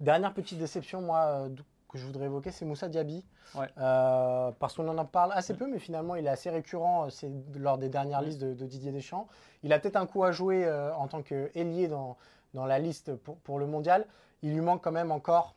Dernière 0.00 0.32
petite 0.32 0.58
déception, 0.58 1.02
moi, 1.02 1.26
euh, 1.26 1.48
que 1.90 1.98
je 1.98 2.06
voudrais 2.06 2.26
évoquer, 2.26 2.50
c'est 2.50 2.64
Moussa 2.64 2.88
Diaby. 2.88 3.24
Euh, 3.56 4.50
parce 4.58 4.74
qu'on 4.74 4.86
en 4.86 5.04
parle 5.04 5.32
assez 5.32 5.54
peu, 5.54 5.66
mais 5.66 5.78
finalement, 5.78 6.14
il 6.14 6.26
est 6.26 6.30
assez 6.30 6.50
récurrent 6.50 7.06
euh, 7.06 7.10
c'est 7.10 7.30
lors 7.56 7.78
des 7.78 7.88
dernières 7.88 8.22
listes 8.22 8.40
de, 8.40 8.66
Didier 8.66 8.92
Deschamps. 8.92 9.26
Il 9.62 9.72
a 9.72 9.78
peut-être 9.78 9.96
un 9.96 10.06
coup 10.06 10.22
à 10.22 10.30
jouer 10.30 10.64
euh, 10.64 10.94
en 10.94 11.08
tant 11.08 11.22
qu'ailier 11.22 11.88
dans, 11.88 12.16
dans 12.54 12.64
la 12.64 12.78
liste 12.78 13.14
pour, 13.16 13.36
pour, 13.38 13.58
le 13.58 13.66
mondial. 13.66 14.06
Il 14.42 14.52
lui 14.52 14.60
manque 14.60 14.82
quand 14.82 14.92
même 14.92 15.10
encore 15.10 15.54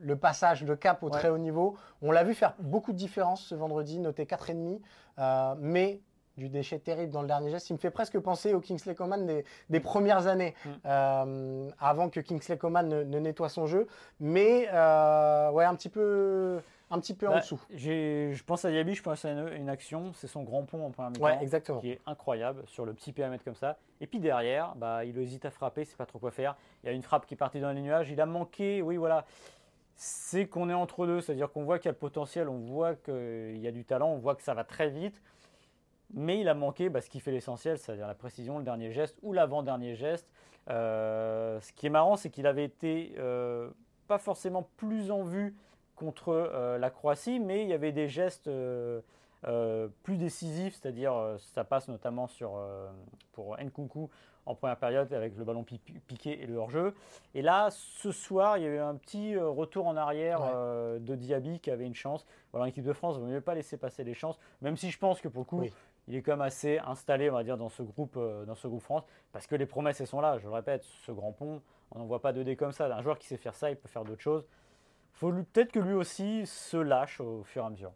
le 0.00 0.14
passage 0.14 0.62
de 0.64 0.74
cap 0.74 1.02
au 1.02 1.08
très 1.08 1.30
haut 1.30 1.38
niveau. 1.38 1.76
On 2.02 2.10
l'a 2.10 2.22
vu 2.22 2.34
faire 2.34 2.54
beaucoup 2.58 2.92
de 2.92 2.98
différences 2.98 3.42
ce 3.42 3.54
vendredi, 3.54 3.98
noté 3.98 4.26
4,5. 4.26 4.80
Euh, 5.18 5.54
mais 5.58 6.00
du 6.36 6.48
déchet 6.48 6.78
terrible 6.78 7.12
dans 7.12 7.22
le 7.22 7.28
dernier 7.28 7.50
geste. 7.50 7.70
Il 7.70 7.74
me 7.74 7.78
fait 7.78 7.90
presque 7.90 8.18
penser 8.18 8.54
au 8.54 8.60
Kingsley 8.60 8.94
Coman 8.94 9.42
des, 9.70 9.80
premières 9.80 10.26
années, 10.26 10.54
mm. 10.64 10.70
euh, 10.84 11.70
avant 11.80 12.10
que 12.10 12.20
Kingsley 12.20 12.58
Coman 12.58 12.88
ne, 12.88 13.18
nettoie 13.18 13.48
son 13.48 13.66
jeu. 13.66 13.86
Mais 14.20 14.68
euh, 14.72 15.50
ouais, 15.52 15.64
un 15.64 15.74
petit 15.74 15.88
peu, 15.88 16.60
un 16.90 17.00
petit 17.00 17.14
peu 17.14 17.26
en 17.28 17.32
bah, 17.32 17.40
dessous. 17.40 17.60
Je 17.74 18.42
pense 18.44 18.64
à 18.64 18.70
Diaby, 18.70 18.94
je 18.94 19.02
pense 19.02 19.24
à 19.24 19.30
une, 19.30 19.68
action, 19.68 20.12
c'est 20.14 20.26
son 20.26 20.42
grand 20.42 20.64
pont 20.64 20.86
en 20.86 20.90
première 20.90 21.40
mi-temps, 21.40 21.80
qui 21.80 21.92
est 21.92 22.00
incroyable 22.06 22.62
sur 22.66 22.84
le 22.84 22.92
petit 22.92 23.12
périmètre 23.12 23.44
comme 23.44 23.54
ça. 23.54 23.78
Et 24.00 24.06
puis 24.06 24.20
derrière, 24.20 24.74
bah, 24.76 25.04
il 25.04 25.18
hésite 25.18 25.46
à 25.46 25.50
frapper, 25.50 25.84
c'est 25.84 25.96
pas 25.96 26.06
trop 26.06 26.18
quoi 26.18 26.30
faire. 26.30 26.54
Il 26.82 26.86
y 26.86 26.90
a 26.90 26.92
une 26.92 27.02
frappe 27.02 27.26
qui 27.26 27.34
est 27.34 27.38
partie 27.38 27.60
dans 27.60 27.72
les 27.72 27.80
nuages, 27.80 28.10
il 28.10 28.20
a 28.20 28.26
manqué, 28.26 28.82
oui 28.82 28.96
voilà. 28.96 29.24
C'est 29.96 30.46
qu'on 30.46 30.68
est 30.68 30.74
entre 30.74 31.06
deux, 31.06 31.22
c'est-à-dire 31.22 31.50
qu'on 31.50 31.64
voit 31.64 31.78
qu'il 31.78 31.86
y 31.86 31.88
a 31.88 31.92
le 31.92 31.98
potentiel, 31.98 32.48
on 32.48 32.58
voit 32.58 32.94
qu'il 32.94 33.58
y 33.58 33.66
a 33.66 33.72
du 33.72 33.84
talent, 33.84 34.10
on 34.10 34.18
voit 34.18 34.34
que 34.34 34.42
ça 34.42 34.52
va 34.52 34.62
très 34.62 34.90
vite. 34.90 35.22
Mais 36.12 36.38
il 36.40 36.48
a 36.48 36.54
manqué 36.54 36.88
bah, 36.88 37.00
ce 37.00 37.08
qui 37.08 37.18
fait 37.18 37.32
l'essentiel, 37.32 37.78
c'est-à-dire 37.78 38.06
la 38.06 38.14
précision, 38.14 38.58
le 38.58 38.64
dernier 38.64 38.92
geste 38.92 39.18
ou 39.22 39.32
l'avant-dernier 39.32 39.94
geste. 39.94 40.32
Euh, 40.68 41.60
ce 41.60 41.72
qui 41.72 41.86
est 41.86 41.90
marrant, 41.90 42.16
c'est 42.16 42.30
qu'il 42.30 42.46
avait 42.46 42.64
été 42.64 43.14
euh, 43.18 43.70
pas 44.06 44.18
forcément 44.18 44.68
plus 44.76 45.10
en 45.10 45.22
vue 45.22 45.56
contre 45.94 46.28
euh, 46.28 46.78
la 46.78 46.90
Croatie, 46.90 47.40
mais 47.40 47.62
il 47.62 47.68
y 47.68 47.72
avait 47.72 47.92
des 47.92 48.08
gestes 48.08 48.50
plus 50.02 50.16
décisifs, 50.16 50.78
c'est-à-dire 50.80 51.36
ça 51.38 51.64
passe 51.64 51.88
notamment 51.88 52.28
pour 53.32 53.56
Nkunku 53.58 54.10
en 54.46 54.54
première 54.54 54.78
période 54.78 55.12
avec 55.12 55.36
le 55.36 55.44
ballon 55.44 55.64
piqué 55.64 56.42
et 56.42 56.46
le 56.46 56.56
hors-jeu. 56.56 56.94
Et 57.34 57.42
là, 57.42 57.68
ce 57.70 58.12
soir, 58.12 58.58
il 58.58 58.64
y 58.64 58.66
avait 58.66 58.78
un 58.78 58.94
petit 58.94 59.36
retour 59.36 59.86
en 59.86 59.96
arrière 59.96 60.40
de 60.40 61.14
Diaby 61.14 61.60
qui 61.60 61.70
avait 61.70 61.84
une 61.84 61.94
chance. 61.94 62.26
Voilà, 62.52 62.66
l'équipe 62.66 62.84
de 62.84 62.92
France, 62.92 63.16
il 63.16 63.20
ne 63.20 63.26
vaut 63.26 63.32
mieux 63.32 63.40
pas 63.40 63.54
laisser 63.54 63.76
passer 63.76 64.04
les 64.04 64.14
chances, 64.14 64.38
même 64.62 64.76
si 64.76 64.90
je 64.90 64.98
pense 64.98 65.20
que 65.20 65.28
pour 65.28 65.40
le 65.40 65.46
coup, 65.46 65.64
il 66.08 66.14
est 66.14 66.22
quand 66.22 66.32
même 66.32 66.42
assez 66.42 66.78
installé, 66.78 67.30
on 67.30 67.34
va 67.34 67.44
dire, 67.44 67.56
dans 67.56 67.68
ce 67.68 67.82
groupe, 67.82 68.16
euh, 68.16 68.44
dans 68.44 68.54
ce 68.54 68.68
groupe 68.68 68.82
France, 68.82 69.02
parce 69.32 69.46
que 69.46 69.56
les 69.56 69.66
promesses, 69.66 70.00
elles 70.00 70.06
sont 70.06 70.20
là. 70.20 70.38
Je 70.38 70.46
le 70.46 70.52
répète, 70.52 70.84
ce 70.84 71.12
grand 71.12 71.32
pont, 71.32 71.62
on 71.90 71.98
n'en 71.98 72.06
voit 72.06 72.20
pas 72.20 72.32
de 72.32 72.42
dés 72.42 72.56
comme 72.56 72.72
ça. 72.72 72.86
Un 72.94 73.02
joueur 73.02 73.18
qui 73.18 73.26
sait 73.26 73.36
faire 73.36 73.54
ça, 73.54 73.70
il 73.70 73.76
peut 73.76 73.88
faire 73.88 74.04
d'autres 74.04 74.22
choses. 74.22 74.46
Faut 75.12 75.32
peut-être 75.32 75.72
que 75.72 75.80
lui 75.80 75.94
aussi 75.94 76.46
se 76.46 76.76
lâche 76.76 77.20
au 77.20 77.42
fur 77.42 77.62
et 77.64 77.66
à 77.66 77.70
mesure. 77.70 77.92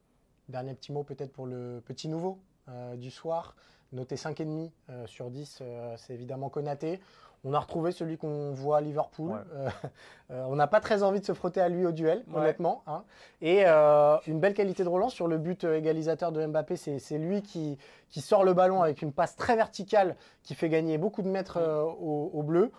Dernier 0.49 0.75
petit 0.75 0.91
mot 0.91 1.05
peut-être 1.05 1.33
pour 1.33 1.47
le 1.47 1.83
petit 1.85 2.09
nouveau 2.09 2.41
euh, 2.69 2.97
du 2.97 3.11
soir. 3.11 3.55
Noté 3.93 4.15
5,5 4.15 4.71
euh, 4.89 5.07
sur 5.07 5.31
10, 5.31 5.63
c'est 5.97 6.15
évidemment 6.15 6.49
Konaté. 6.49 7.01
On 7.43 7.55
a 7.55 7.59
retrouvé 7.59 7.91
celui 7.91 8.19
qu'on 8.19 8.53
voit 8.53 8.79
à 8.79 8.81
Liverpool. 8.81 9.33
Euh, 9.55 9.71
euh, 10.31 10.45
on 10.49 10.57
n'a 10.57 10.67
pas 10.67 10.81
très 10.81 11.03
envie 11.03 11.21
de 11.21 11.25
se 11.25 11.33
frotter 11.33 11.61
à 11.61 11.69
lui 11.69 11.87
au 11.87 11.93
duel, 11.93 12.25
honnêtement. 12.35 12.83
Hein. 12.87 13.03
Et 13.41 13.63
euh, 13.67 14.17
une 14.27 14.41
belle 14.41 14.55
qualité 14.55 14.85
de 14.85 14.89
relance 14.89 15.15
sur 15.15 15.27
le 15.27 15.39
but 15.39 15.65
égalisateur 15.65 16.33
de 16.33 16.45
Mbappé. 16.45 16.77
C'est 16.77 17.19
lui 17.19 17.43
qui, 17.43 17.79
sort 18.11 18.45
le 18.45 18.53
ballon 18.53 18.83
avec 18.83 19.01
une 19.01 19.13
passe 19.13 19.37
très 19.37 19.57
verticale 19.57 20.17
qui 20.43 20.55
fait 20.55 20.69
gagner 20.69 20.99
beaucoup 20.99 21.23
de 21.23 21.29
mètres 21.29 21.61
au, 21.61 22.31
au 22.35 22.43
bleu 22.43 22.71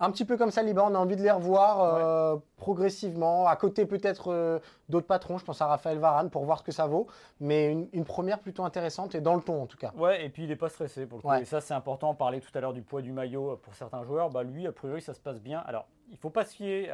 un 0.00 0.10
petit 0.10 0.24
peu 0.24 0.38
comme 0.38 0.50
ça, 0.50 0.62
Liban, 0.62 0.90
on 0.90 0.94
a 0.94 0.98
envie 0.98 1.16
de 1.16 1.22
les 1.22 1.30
revoir 1.30 1.80
euh, 1.82 2.36
progressivement, 2.56 3.46
à 3.46 3.54
côté 3.56 3.84
peut-être 3.84 4.32
euh, 4.32 4.58
d'autres 4.88 5.06
patrons, 5.06 5.36
je 5.36 5.44
pense 5.44 5.60
à 5.60 5.66
Raphaël 5.66 5.98
Varane 5.98 6.30
pour 6.30 6.44
voir 6.44 6.58
ce 6.58 6.64
que 6.64 6.72
ça 6.72 6.86
vaut, 6.86 7.06
mais 7.38 7.70
une, 7.92 8.04
première 8.06 8.40
plutôt 8.40 8.64
intéressante 8.64 9.14
et 9.14 9.20
dans 9.20 9.34
le 9.34 9.42
ton 9.42 9.62
en 9.62 9.66
tout 9.66 9.76
cas. 9.76 9.92
Ouais, 9.96 10.24
et 10.24 10.30
puis 10.30 10.44
il 10.44 10.48
n'est 10.48 10.56
pas 10.56 10.70
stressé 10.70 11.06
pour 11.06 11.18
le 11.18 11.22
coup. 11.22 11.34
Et 11.34 11.44
ça, 11.44 11.60
c'est 11.60 11.74
important. 11.74 12.10
On 12.10 12.14
parlait 12.14 12.40
tout 12.40 12.50
à 12.54 12.60
l'heure 12.60 12.72
du 12.72 12.82
poids 12.82 13.02
du 13.02 13.12
maillot 13.12 13.58
pour 13.62 13.74
certains 13.74 14.02
joueurs. 14.02 14.30
Bah, 14.30 14.42
lui, 14.42 14.66
a 14.66 14.72
priori, 14.72 15.02
ça 15.02 15.12
se 15.12 15.20
passe 15.20 15.40
bien. 15.40 15.60
Alors, 15.60 15.86
il 16.08 16.14
ne 16.14 16.18
faut 16.18 16.30
pas 16.30 16.44
se 16.44 16.56
fier, 16.56 16.90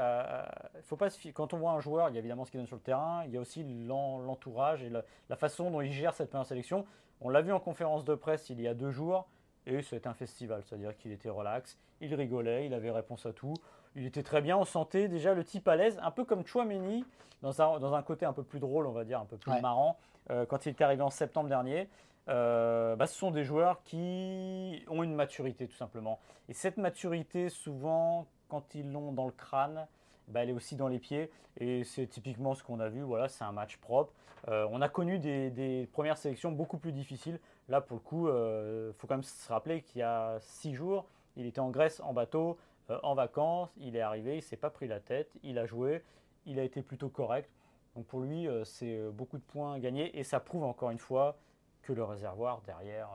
faut 0.82 0.96
pas 0.96 1.08
se 1.08 1.18
fier. 1.18 1.32
Quand 1.32 1.54
on 1.54 1.58
voit 1.58 1.70
un 1.70 1.80
joueur, 1.80 2.10
il 2.10 2.14
y 2.14 2.16
a 2.16 2.18
évidemment 2.18 2.44
ce 2.44 2.50
qu'il 2.50 2.58
donne 2.58 2.66
sur 2.66 2.76
le 2.76 2.82
terrain, 2.82 3.22
il 3.24 3.30
y 3.30 3.36
a 3.38 3.40
aussi 3.40 3.64
l'entourage 3.86 4.82
et 4.82 4.90
la, 4.90 5.36
façon 5.36 5.70
dont 5.70 5.80
il 5.80 5.92
gère 5.92 6.12
cette 6.12 6.28
première 6.28 6.44
sélection. 6.44 6.84
On 7.20 7.30
l'a 7.30 7.40
vu 7.40 7.52
en 7.52 7.60
conférence 7.60 8.04
de 8.04 8.14
presse 8.14 8.50
il 8.50 8.60
y 8.60 8.68
a 8.68 8.74
deux 8.74 8.90
jours. 8.90 9.26
Et 9.66 9.82
c'était 9.82 10.06
un 10.06 10.14
festival, 10.14 10.62
c'est-à-dire 10.64 10.96
qu'il 10.96 11.12
était 11.12 11.28
relax, 11.28 11.76
il 12.00 12.14
rigolait, 12.14 12.66
il 12.66 12.74
avait 12.74 12.90
réponse 12.90 13.26
à 13.26 13.32
tout. 13.32 13.54
Il 13.96 14.06
était 14.06 14.22
très 14.22 14.40
bien, 14.40 14.56
on 14.56 14.64
sentait 14.64 15.08
déjà 15.08 15.34
le 15.34 15.42
type 15.42 15.66
à 15.68 15.76
l'aise, 15.76 15.98
un 16.02 16.10
peu 16.10 16.24
comme 16.24 16.46
Chouameni, 16.46 17.04
dans 17.42 17.60
un, 17.60 17.78
dans 17.78 17.94
un 17.94 18.02
côté 18.02 18.26
un 18.26 18.32
peu 18.32 18.42
plus 18.42 18.60
drôle, 18.60 18.86
on 18.86 18.92
va 18.92 19.04
dire, 19.04 19.20
un 19.20 19.24
peu 19.24 19.36
plus 19.36 19.60
marrant, 19.60 19.98
euh, 20.30 20.46
quand 20.46 20.66
il 20.66 20.70
est 20.70 20.80
arrivé 20.82 21.02
en 21.02 21.10
septembre 21.10 21.48
dernier. 21.48 21.88
Euh, 22.28 22.96
bah, 22.96 23.06
ce 23.06 23.16
sont 23.16 23.30
des 23.30 23.44
joueurs 23.44 23.82
qui 23.84 24.84
ont 24.88 25.02
une 25.02 25.14
maturité 25.14 25.66
tout 25.66 25.76
simplement. 25.76 26.18
Et 26.48 26.54
cette 26.54 26.76
maturité, 26.76 27.48
souvent, 27.48 28.26
quand 28.48 28.74
ils 28.74 28.90
l'ont 28.90 29.12
dans 29.12 29.26
le 29.26 29.32
crâne, 29.32 29.86
bah, 30.28 30.42
elle 30.42 30.50
est 30.50 30.54
aussi 30.54 30.76
dans 30.76 30.88
les 30.88 30.98
pieds. 30.98 31.30
Et 31.58 31.84
c'est 31.84 32.06
typiquement 32.06 32.54
ce 32.54 32.62
qu'on 32.62 32.80
a 32.80 32.88
vu. 32.88 33.02
Voilà, 33.02 33.28
c'est 33.28 33.44
un 33.44 33.52
match 33.52 33.76
propre. 33.78 34.12
Euh, 34.48 34.66
on 34.70 34.80
a 34.82 34.88
connu 34.88 35.18
des, 35.18 35.50
des, 35.50 35.88
premières 35.92 36.18
sélections 36.18 36.52
beaucoup 36.52 36.78
plus 36.78 36.92
difficiles. 36.92 37.40
Là, 37.68 37.80
pour 37.80 37.96
le 37.96 38.00
coup, 38.00 38.28
il 38.28 38.30
euh, 38.30 38.92
faut 38.92 39.06
quand 39.06 39.14
même 39.14 39.24
se 39.24 39.52
rappeler 39.52 39.82
qu'il 39.82 40.00
y 40.00 40.02
a 40.02 40.38
six 40.40 40.74
jours, 40.74 41.06
il 41.36 41.46
était 41.46 41.60
en 41.60 41.70
Grèce 41.70 42.00
en 42.00 42.12
bateau, 42.12 42.58
euh, 42.90 42.98
en 43.02 43.14
vacances, 43.14 43.70
il 43.78 43.96
est 43.96 44.00
arrivé, 44.00 44.34
il 44.34 44.36
ne 44.36 44.40
s'est 44.42 44.56
pas 44.56 44.70
pris 44.70 44.86
la 44.86 45.00
tête, 45.00 45.32
il 45.42 45.58
a 45.58 45.66
joué, 45.66 46.04
il 46.44 46.60
a 46.60 46.62
été 46.62 46.82
plutôt 46.82 47.08
correct. 47.08 47.50
Donc 47.96 48.06
pour 48.06 48.20
lui, 48.20 48.46
euh, 48.46 48.64
c'est 48.64 49.00
beaucoup 49.10 49.38
de 49.38 49.42
points 49.42 49.78
gagnés 49.80 50.16
et 50.16 50.22
ça 50.22 50.38
prouve 50.38 50.64
encore 50.64 50.90
une 50.90 50.98
fois 50.98 51.36
que 51.82 51.92
le 51.92 52.04
réservoir 52.04 52.60
derrière. 52.62 53.08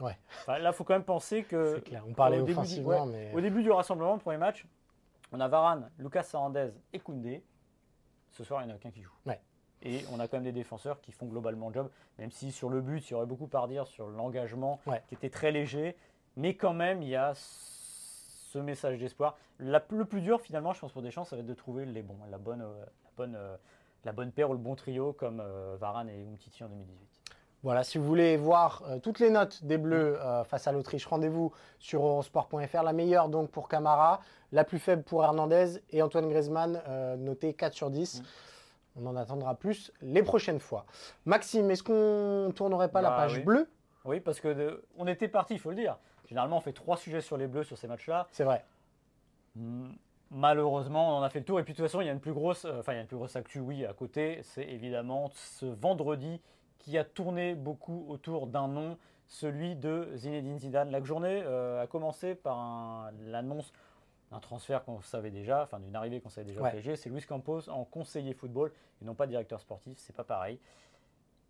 ouais. 0.00 0.16
là, 0.46 0.70
il 0.70 0.72
faut 0.72 0.84
quand 0.84 0.94
même 0.94 1.04
penser 1.04 1.44
que. 1.44 1.74
C'est 1.74 1.84
clair, 1.84 2.04
on 2.08 2.14
parlait 2.14 2.40
au 2.40 2.46
début, 2.46 2.66
du, 2.66 2.80
mais... 2.80 3.32
au 3.34 3.40
début 3.40 3.62
du 3.62 3.70
rassemblement, 3.70 4.14
le 4.14 4.20
premier 4.20 4.38
match, 4.38 4.66
on 5.30 5.40
a 5.40 5.48
Varane, 5.48 5.90
Lucas 5.98 6.26
Hernandez 6.32 6.70
et 6.92 7.00
Koundé. 7.00 7.44
Ce 8.30 8.44
soir, 8.44 8.62
il 8.62 8.66
n'y 8.66 8.72
en 8.72 8.74
a 8.74 8.78
aucun 8.78 8.90
qui 8.90 9.02
joue. 9.02 9.12
Ouais. 9.26 9.40
Et 9.82 10.04
on 10.12 10.20
a 10.20 10.26
quand 10.28 10.38
même 10.38 10.44
des 10.44 10.52
défenseurs 10.52 11.00
qui 11.00 11.12
font 11.12 11.26
globalement 11.26 11.68
le 11.68 11.74
job, 11.74 11.90
même 12.18 12.30
si 12.30 12.50
sur 12.50 12.68
le 12.68 12.80
but, 12.80 13.08
il 13.08 13.12
y 13.12 13.14
aurait 13.14 13.26
beaucoup 13.26 13.48
à 13.52 13.60
redire 13.60 13.86
sur 13.86 14.08
l'engagement 14.08 14.80
qui 15.08 15.14
était 15.14 15.30
très 15.30 15.52
léger. 15.52 15.96
Mais 16.36 16.54
quand 16.54 16.74
même, 16.74 17.02
il 17.02 17.08
y 17.08 17.16
a 17.16 17.34
ce 17.34 18.58
message 18.58 18.98
d'espoir. 18.98 19.36
Le 19.58 19.78
plus 20.04 20.20
dur, 20.20 20.40
finalement, 20.40 20.72
je 20.72 20.80
pense 20.80 20.92
pour 20.92 21.02
Deschamps, 21.02 21.24
ça 21.24 21.36
va 21.36 21.40
être 21.40 21.48
de 21.48 21.54
trouver 21.54 21.84
les 21.84 22.02
bons, 22.02 22.18
la 22.30 22.38
bonne, 22.38 22.62
euh, 22.62 22.84
la 23.04 23.10
bonne, 23.16 23.34
euh, 23.36 23.56
la 24.04 24.12
bonne 24.12 24.30
paire 24.30 24.50
ou 24.50 24.52
le 24.52 24.58
bon 24.58 24.74
trio 24.74 25.12
comme 25.12 25.40
euh, 25.40 25.76
Varane 25.78 26.08
et 26.08 26.22
Umtiti 26.22 26.62
en 26.64 26.68
2018. 26.68 26.96
Voilà, 27.64 27.82
si 27.82 27.98
vous 27.98 28.04
voulez 28.04 28.36
voir 28.36 28.84
toutes 29.02 29.18
les 29.18 29.30
notes 29.30 29.64
des 29.64 29.78
Bleus 29.78 30.16
face 30.44 30.68
à 30.68 30.72
l'Autriche, 30.72 31.04
rendez-vous 31.06 31.52
sur 31.80 32.06
eurosport.fr. 32.06 32.84
La 32.84 32.92
meilleure 32.92 33.28
donc 33.28 33.50
pour 33.50 33.68
Camara, 33.68 34.20
la 34.52 34.62
plus 34.62 34.78
faible 34.78 35.02
pour 35.02 35.24
Hernandez 35.24 35.82
et 35.90 36.00
Antoine 36.00 36.28
Griezmann, 36.28 36.80
noté 37.18 37.54
4 37.54 37.74
sur 37.74 37.90
10. 37.90 38.22
On 39.00 39.06
en 39.06 39.16
attendra 39.16 39.54
plus 39.54 39.92
les 40.02 40.22
prochaines 40.22 40.60
fois. 40.60 40.84
Maxime, 41.24 41.70
est-ce 41.70 41.82
qu'on 41.82 42.52
tournerait 42.52 42.90
pas 42.90 43.00
la 43.00 43.10
bah 43.10 43.16
page 43.16 43.44
bleue? 43.44 43.68
Oui, 44.04 44.20
parce 44.20 44.40
que 44.40 44.82
on 44.96 45.06
était 45.06 45.28
parti, 45.28 45.54
il 45.54 45.60
faut 45.60 45.70
le 45.70 45.76
dire. 45.76 45.98
Généralement, 46.26 46.58
on 46.58 46.60
fait 46.60 46.72
trois 46.72 46.96
sujets 46.96 47.20
sur 47.20 47.36
les 47.36 47.46
bleus 47.46 47.64
sur 47.64 47.78
ces 47.78 47.86
matchs-là. 47.86 48.26
C'est 48.32 48.44
vrai. 48.44 48.64
Malheureusement, 50.30 51.16
on 51.16 51.20
en 51.20 51.22
a 51.22 51.30
fait 51.30 51.38
le 51.38 51.44
tour. 51.44 51.58
Et 51.58 51.64
puis, 51.64 51.72
de 51.72 51.78
toute 51.78 51.86
façon, 51.86 52.00
il 52.00 52.06
y 52.06 52.10
a 52.10 52.12
une 52.12 52.20
plus 52.20 52.34
grosse, 52.34 52.64
euh, 52.64 52.80
enfin, 52.80 52.92
il 52.92 52.96
y 52.96 52.98
a 52.98 53.02
une 53.02 53.08
plus 53.08 53.16
grosse 53.16 53.36
actu, 53.36 53.60
oui, 53.60 53.86
à 53.86 53.94
côté. 53.94 54.40
C'est 54.42 54.64
évidemment 54.64 55.30
ce 55.32 55.66
vendredi 55.66 56.40
qui 56.78 56.98
a 56.98 57.04
tourné 57.04 57.54
beaucoup 57.54 58.04
autour 58.08 58.46
d'un 58.46 58.68
nom, 58.68 58.98
celui 59.26 59.74
de 59.74 60.10
Zinedine 60.16 60.58
Zidane. 60.58 60.90
La 60.90 61.02
journée 61.02 61.42
euh, 61.44 61.82
a 61.82 61.86
commencé 61.86 62.34
par 62.34 63.10
l'annonce 63.26 63.72
un 64.32 64.40
transfert 64.40 64.84
qu'on 64.84 65.00
savait 65.00 65.30
déjà, 65.30 65.62
enfin 65.62 65.80
d'une 65.80 65.96
arrivée 65.96 66.20
qu'on 66.20 66.28
savait 66.28 66.44
déjà 66.46 66.60
au 66.60 66.64
PSG, 66.64 66.96
c'est 66.96 67.08
Luis 67.10 67.22
Campos 67.22 67.68
en 67.68 67.84
conseiller 67.84 68.34
football 68.34 68.72
et 69.00 69.04
non 69.04 69.14
pas 69.14 69.26
directeur 69.26 69.60
sportif, 69.60 69.96
c'est 69.98 70.14
pas 70.14 70.24
pareil. 70.24 70.58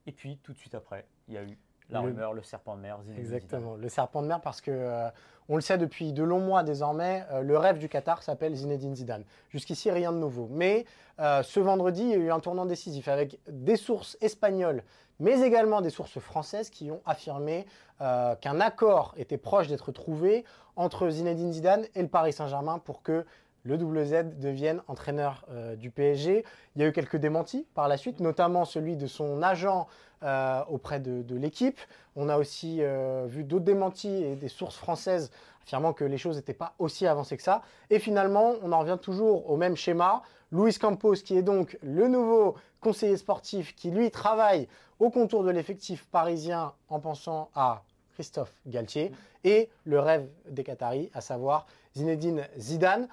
Et 0.07 0.13
puis, 0.13 0.39
tout 0.43 0.53
de 0.53 0.59
suite 0.59 0.75
après, 0.75 1.05
il 1.29 1.35
y 1.35 1.39
a 1.39 1.43
eu 1.43 1.59
la 1.91 2.01
Le- 2.01 2.07
rumeur, 2.09 2.33
le 2.35 2.43
serpent 2.43 2.77
de 2.77 2.81
mer, 2.83 2.99
Zinedine 3.03 3.21
Exactement, 3.23 3.75
le 3.75 3.89
serpent 3.89 4.23
de 4.23 4.27
mer 4.29 4.41
parce 4.41 4.61
que 4.61 4.71
euh, 4.71 5.09
on 5.49 5.55
le 5.57 5.61
sait 5.63 5.79
depuis 5.79 6.13
de 6.13 6.23
longs 6.23 6.41
mois 6.41 6.63
désormais, 6.63 7.25
euh, 7.31 7.41
le 7.41 7.57
rêve 7.59 7.79
du 7.79 7.89
Qatar 7.89 8.23
s'appelle 8.23 8.55
Zinedine 8.55 8.95
Zidane. 8.95 9.25
Jusqu'ici 9.51 9.91
rien 9.91 10.13
de 10.13 10.19
nouveau, 10.19 10.49
mais 10.51 10.85
euh, 11.19 11.43
ce 11.43 11.61
vendredi 11.61 12.03
il 12.03 12.09
y 12.11 12.15
a 12.15 12.17
eu 12.19 12.31
un 12.31 12.41
tournant 12.41 12.67
décisif 12.67 13.09
avec 13.09 13.39
des 13.49 13.77
sources 13.77 14.17
espagnoles, 14.21 14.83
mais 15.21 15.41
également 15.41 15.81
des 15.81 15.91
sources 15.91 16.19
françaises 16.19 16.71
qui 16.71 16.91
ont 16.91 17.01
affirmé 17.07 17.67
euh, 18.01 18.35
qu'un 18.37 18.61
accord 18.61 19.15
était 19.17 19.39
proche 19.39 19.69
d'être 19.69 19.93
trouvé 19.93 20.45
entre 20.77 21.09
Zinedine 21.11 21.53
Zidane 21.53 21.85
et 21.95 22.03
le 22.03 22.09
Paris 22.09 22.33
Saint-Germain 22.33 22.79
pour 22.79 23.03
que 23.03 23.25
le 23.65 23.75
WZ 23.75 24.39
devienne 24.39 24.81
entraîneur 24.87 25.45
euh, 25.51 25.75
du 25.75 25.91
PSG. 25.91 26.45
Il 26.77 26.83
y 26.83 26.85
a 26.85 26.89
eu 26.89 26.93
quelques 26.93 27.17
démentis 27.17 27.67
par 27.75 27.89
la 27.89 27.97
suite, 27.97 28.21
notamment 28.21 28.65
celui 28.65 28.97
de 28.97 29.07
son 29.07 29.43
agent 29.43 29.89
euh, 30.23 30.63
auprès 30.69 31.01
de, 31.01 31.35
l'équipe. 31.35 31.81
On 32.17 32.29
a 32.29 32.39
aussi 32.39 32.81
vu 33.27 33.45
d'autres 33.45 33.65
démentis 33.65 34.25
et 34.25 34.35
des 34.35 34.49
sources 34.49 34.77
françaises 34.77 35.31
affirmant 35.63 35.93
que 35.93 36.05
les 36.05 36.19
choses 36.19 36.37
n'étaient 36.37 36.55
pas 36.55 36.73
aussi 36.79 37.07
avancées 37.07 37.37
que 37.37 37.43
ça. 37.43 37.63
Et 37.91 37.99
finalement, 37.99 38.55
on 38.63 38.73
en 38.73 38.79
revient 38.79 38.99
toujours 39.01 39.51
au 39.51 39.57
même 39.57 39.77
schéma. 39.77 40.23
Luis 40.53 40.79
Campos, 40.79 41.15
qui 41.15 41.37
est 41.37 41.43
donc 41.43 41.79
le 41.83 42.09
nouveau 42.09 42.57
conseiller 42.81 43.17
sportif, 43.17 43.75
qui 43.75 43.91
lui 43.91 44.11
travaille 44.11 44.69
au 44.99 45.11
contour 45.11 45.45
de 45.45 45.51
l'effectif 45.51 46.07
parisien 46.07 46.73
en 46.89 47.01
pensant 47.01 47.51
à 47.55 47.83
Christophe 48.15 48.53
Galtier 48.67 49.13
et 49.45 49.69
le 49.85 50.01
rêve 50.01 50.29
des 50.49 50.65
Qataris, 50.65 51.11
à 51.15 51.21
savoir 51.21 51.67
Zinedine 51.97 52.49
Zidane. 52.59 53.09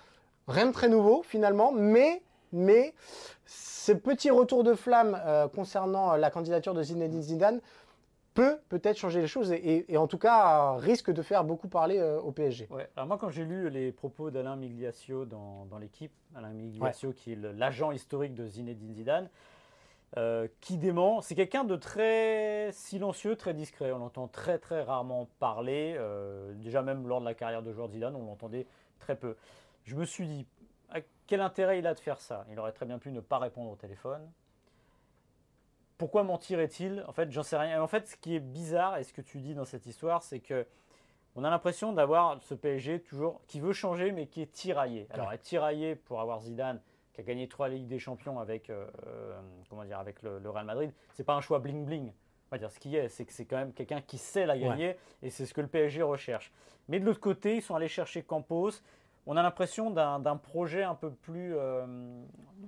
Rien 0.48 0.68
de 0.68 0.72
très 0.72 0.90
nouveau 0.90 1.24
finalement, 1.24 1.72
mais, 1.72 2.24
mais 2.52 2.94
ce 3.46 3.92
petit 3.92 4.32
retour 4.32 4.64
de 4.64 4.74
flamme 4.74 5.20
euh, 5.26 5.48
concernant 5.48 6.16
la 6.16 6.32
candidature 6.32 6.74
de 6.74 6.82
Zinedine 6.82 7.22
Zidane 7.22 7.62
peut 8.36 8.60
peut-être 8.70 8.98
changer 8.98 9.22
les 9.22 9.28
choses 9.28 9.52
et, 9.52 9.56
et- 9.56 9.94
et 9.94 9.98
en 9.98 10.06
tout 10.08 10.20
cas 10.20 10.74
risque 10.78 11.10
de 11.12 11.22
faire 11.24 11.44
beaucoup 11.44 11.68
parler 11.68 11.98
euh, 11.98 12.20
au 12.20 12.32
PSG. 12.32 12.68
Ouais. 12.70 12.88
Alors 12.96 13.08
moi, 13.08 13.18
quand 13.18 13.30
j'ai 13.30 13.44
lu 13.46 13.70
les 13.72 13.92
propos 13.92 14.30
d'Alain 14.30 14.56
Migliaccio 14.56 15.26
dans, 15.26 15.66
dans 15.66 15.80
l'équipe, 15.80 16.12
Alain 16.36 16.50
Migliaccio 16.50 17.14
qui 17.14 17.32
est 17.34 17.36
l'agent 17.36 17.92
historique 17.92 18.36
de 18.36 18.46
Zinedine 18.46 18.94
Zidane, 18.94 19.30
euh, 20.18 20.48
qui 20.62 20.78
dément, 20.78 21.22
c'est 21.22 21.36
quelqu'un 21.36 21.64
de 21.64 21.76
très 21.76 22.70
silencieux, 22.72 23.36
très 23.36 23.54
discret. 23.54 23.92
On 23.92 23.98
l'entend 24.00 24.28
très 24.28 24.60
très 24.60 24.84
rarement 24.84 25.28
parler. 25.40 25.96
euh, 25.98 26.54
déjà 26.56 26.82
même 26.82 27.08
lors 27.08 27.20
de 27.22 27.26
la 27.26 27.34
carrière 27.34 27.64
de 27.64 27.72
joueur 27.74 27.88
de 27.88 27.94
Zidane, 27.94 28.16
on 28.16 28.26
l'entendait 28.26 28.68
très 29.00 29.16
peu. 29.16 29.36
Je 29.86 29.96
me 29.96 30.06
suis 30.06 30.28
dit, 30.28 30.46
à 30.90 31.00
quel 31.28 31.42
intérêt 31.42 31.80
il 31.80 31.88
a 31.88 31.94
de 31.94 32.00
faire 32.00 32.20
ça? 32.22 32.46
Il 32.52 32.60
aurait 32.60 32.72
très 32.72 32.86
bien 32.86 32.98
pu 33.00 33.12
ne 33.12 33.20
pas 33.20 33.40
répondre 33.40 33.72
au 33.72 33.76
téléphone. 33.76 34.22
Pourquoi 35.98 36.24
mentirait-il 36.24 37.04
En 37.08 37.14
fait, 37.14 37.32
j'en 37.32 37.44
sais 37.44 37.58
rien. 37.58 37.82
En 37.82 37.88
fait, 37.88 38.08
ce 38.08 38.16
qui 38.18 38.36
est 38.36 38.40
bizarre 38.40 38.98
et 38.98 39.04
ce 39.04 39.14
que 39.14 39.22
tu 39.22 39.40
dis 39.40 39.54
dans 39.56 39.66
cette 39.66 39.86
histoire, 39.86 40.24
c'est 40.24 40.40
que 40.40 40.66
on 41.38 41.44
a 41.44 41.50
l'impression 41.50 41.92
d'avoir 41.94 42.42
ce 42.44 42.54
PSG 42.54 43.02
toujours 43.02 43.42
qui 43.48 43.60
veut 43.60 43.74
changer 43.74 44.12
mais 44.12 44.28
qui 44.28 44.42
est 44.42 44.52
tiraillé. 44.52 45.08
Alors 45.12 45.30
Ouais. 45.30 45.36
être 45.36 45.42
tiraillé 45.42 45.96
pour 45.96 46.22
avoir 46.22 46.42
Zidane 46.42 46.82
qui 47.14 47.22
a 47.22 47.24
gagné 47.24 47.48
trois 47.48 47.68
Ligues 47.70 47.88
des 47.88 48.00
Champions 48.00 48.40
avec 48.40 48.70
euh, 48.70 48.88
euh, 49.08 49.40
comment 49.70 49.84
dire 49.86 50.00
avec 50.00 50.22
le, 50.22 50.40
le 50.40 50.50
Real 50.50 50.66
Madrid, 50.66 50.92
c'est 51.14 51.24
pas 51.24 51.34
un 51.34 51.42
choix 51.42 51.60
bling 51.60 51.86
bling. 51.86 52.08
On 52.10 52.56
va 52.56 52.58
dire 52.58 52.72
ce 52.72 52.80
qui 52.80 52.96
est, 52.96 53.10
c'est 53.10 53.26
que 53.26 53.34
c'est 53.34 53.46
quand 53.46 53.58
même 53.58 53.74
quelqu'un 53.74 54.02
qui 54.02 54.18
sait 54.18 54.46
la 54.46 54.58
gagner 54.58 54.96
et 55.22 55.30
c'est 55.30 55.46
ce 55.46 55.54
que 55.54 55.62
le 55.62 55.68
PSG 55.68 56.02
recherche. 56.04 56.52
Mais 56.88 57.00
de 57.00 57.06
l'autre 57.06 57.20
côté, 57.22 57.56
ils 57.58 57.62
sont 57.62 57.76
allés 57.76 57.88
chercher 57.88 58.22
Campos. 58.22 58.72
On 59.26 59.36
a 59.36 59.42
l'impression 59.42 59.90
d'un 59.90 60.38
projet 60.38 60.84
un 60.84 60.94
peu 60.94 61.10
plus, 61.10 61.56
euh, 61.56 61.86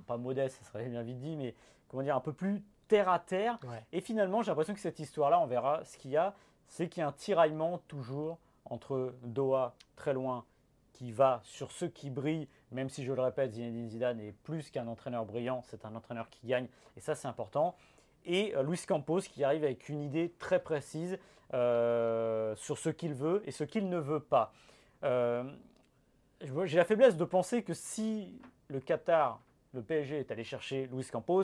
pas 0.08 0.18
modeste, 0.18 0.58
ça 0.64 0.72
serait 0.72 0.86
bien 0.90 1.04
vite 1.04 1.20
dit, 1.20 1.36
mais 1.36 1.54
comment 1.88 2.02
dire, 2.04 2.16
un 2.16 2.22
peu 2.22 2.34
plus 2.34 2.64
terre 2.88 3.10
à 3.10 3.20
terre. 3.20 3.60
Ouais. 3.64 3.84
Et 3.92 4.02
finalement, 4.02 4.42
j'ai 4.42 4.52
l'impression 4.52 4.74
que 4.74 4.80
cette 4.80 5.00
histoire-là, 5.00 5.40
on 5.40 5.46
verra 5.46 5.84
ce 5.84 5.98
qu'il 5.98 6.12
y 6.12 6.18
a, 6.18 6.34
c'est 6.68 6.90
qu'il 6.90 7.02
y 7.02 7.04
a 7.04 7.08
un 7.08 7.14
tiraillement 7.14 7.80
toujours 7.88 8.38
entre 8.66 9.14
Doha, 9.24 9.76
très 9.96 10.14
loin, 10.14 10.46
qui 10.94 11.12
va 11.12 11.42
sur 11.44 11.72
ceux 11.72 11.88
qui 11.88 12.10
brillent, 12.10 12.48
même 12.72 12.90
si 12.90 13.04
je 13.04 13.14
le 13.14 13.22
répète, 13.22 13.54
Zinedine 13.54 13.88
Zidane 13.88 14.20
est 14.20 14.32
plus 14.32 14.72
qu'un 14.72 14.88
entraîneur 14.88 15.26
brillant, 15.26 15.62
c'est 15.68 15.86
un 15.86 15.96
entraîneur 15.96 16.28
qui 16.30 16.48
gagne, 16.48 16.68
et 16.96 17.00
ça 17.00 17.14
c'est 17.14 17.28
important. 17.28 17.76
Et 18.26 18.56
euh, 18.56 18.64
Luis 18.64 18.82
Campos 18.88 19.22
qui 19.22 19.44
arrive 19.44 19.64
avec 19.64 19.90
une 19.90 20.02
idée 20.02 20.34
très 20.40 20.60
précise 20.60 21.20
euh, 21.54 22.56
sur 22.56 22.78
ce 22.78 22.90
qu'il 22.90 23.14
veut 23.14 23.44
et 23.46 23.52
ce 23.52 23.64
qu'il 23.64 23.90
ne 23.90 23.98
veut 23.98 24.20
pas. 24.20 24.52
Euh, 25.04 25.44
j'ai 26.66 26.78
la 26.78 26.86
faiblesse 26.86 27.16
de 27.16 27.26
penser 27.26 27.64
que 27.64 27.74
si 27.74 28.42
le 28.68 28.80
Qatar, 28.80 29.40
le 29.74 29.84
PSG 29.84 30.20
est 30.20 30.32
allé 30.32 30.44
chercher 30.44 30.88
Luis 30.88 31.06
Campos, 31.12 31.44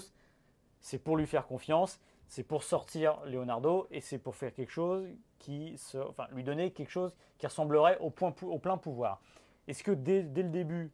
c'est 0.83 0.99
pour 0.99 1.17
lui 1.17 1.25
faire 1.25 1.47
confiance, 1.47 1.99
c'est 2.27 2.43
pour 2.43 2.61
sortir 2.63 3.19
Leonardo 3.25 3.87
et 3.89 4.01
c'est 4.01 4.19
pour 4.19 4.35
faire 4.35 4.53
quelque 4.53 4.71
chose 4.71 5.07
qui 5.39 5.75
se, 5.77 5.97
enfin, 5.97 6.27
lui 6.31 6.43
donner 6.43 6.71
quelque 6.71 6.91
chose 6.91 7.15
qui 7.39 7.47
ressemblerait 7.47 7.97
au, 7.99 8.09
point, 8.11 8.31
pou- 8.31 8.51
au 8.51 8.59
plein 8.59 8.77
pouvoir. 8.77 9.19
Est-ce 9.67 9.83
que 9.83 9.91
dès, 9.91 10.21
dès 10.23 10.43
le 10.43 10.49
début, 10.49 10.91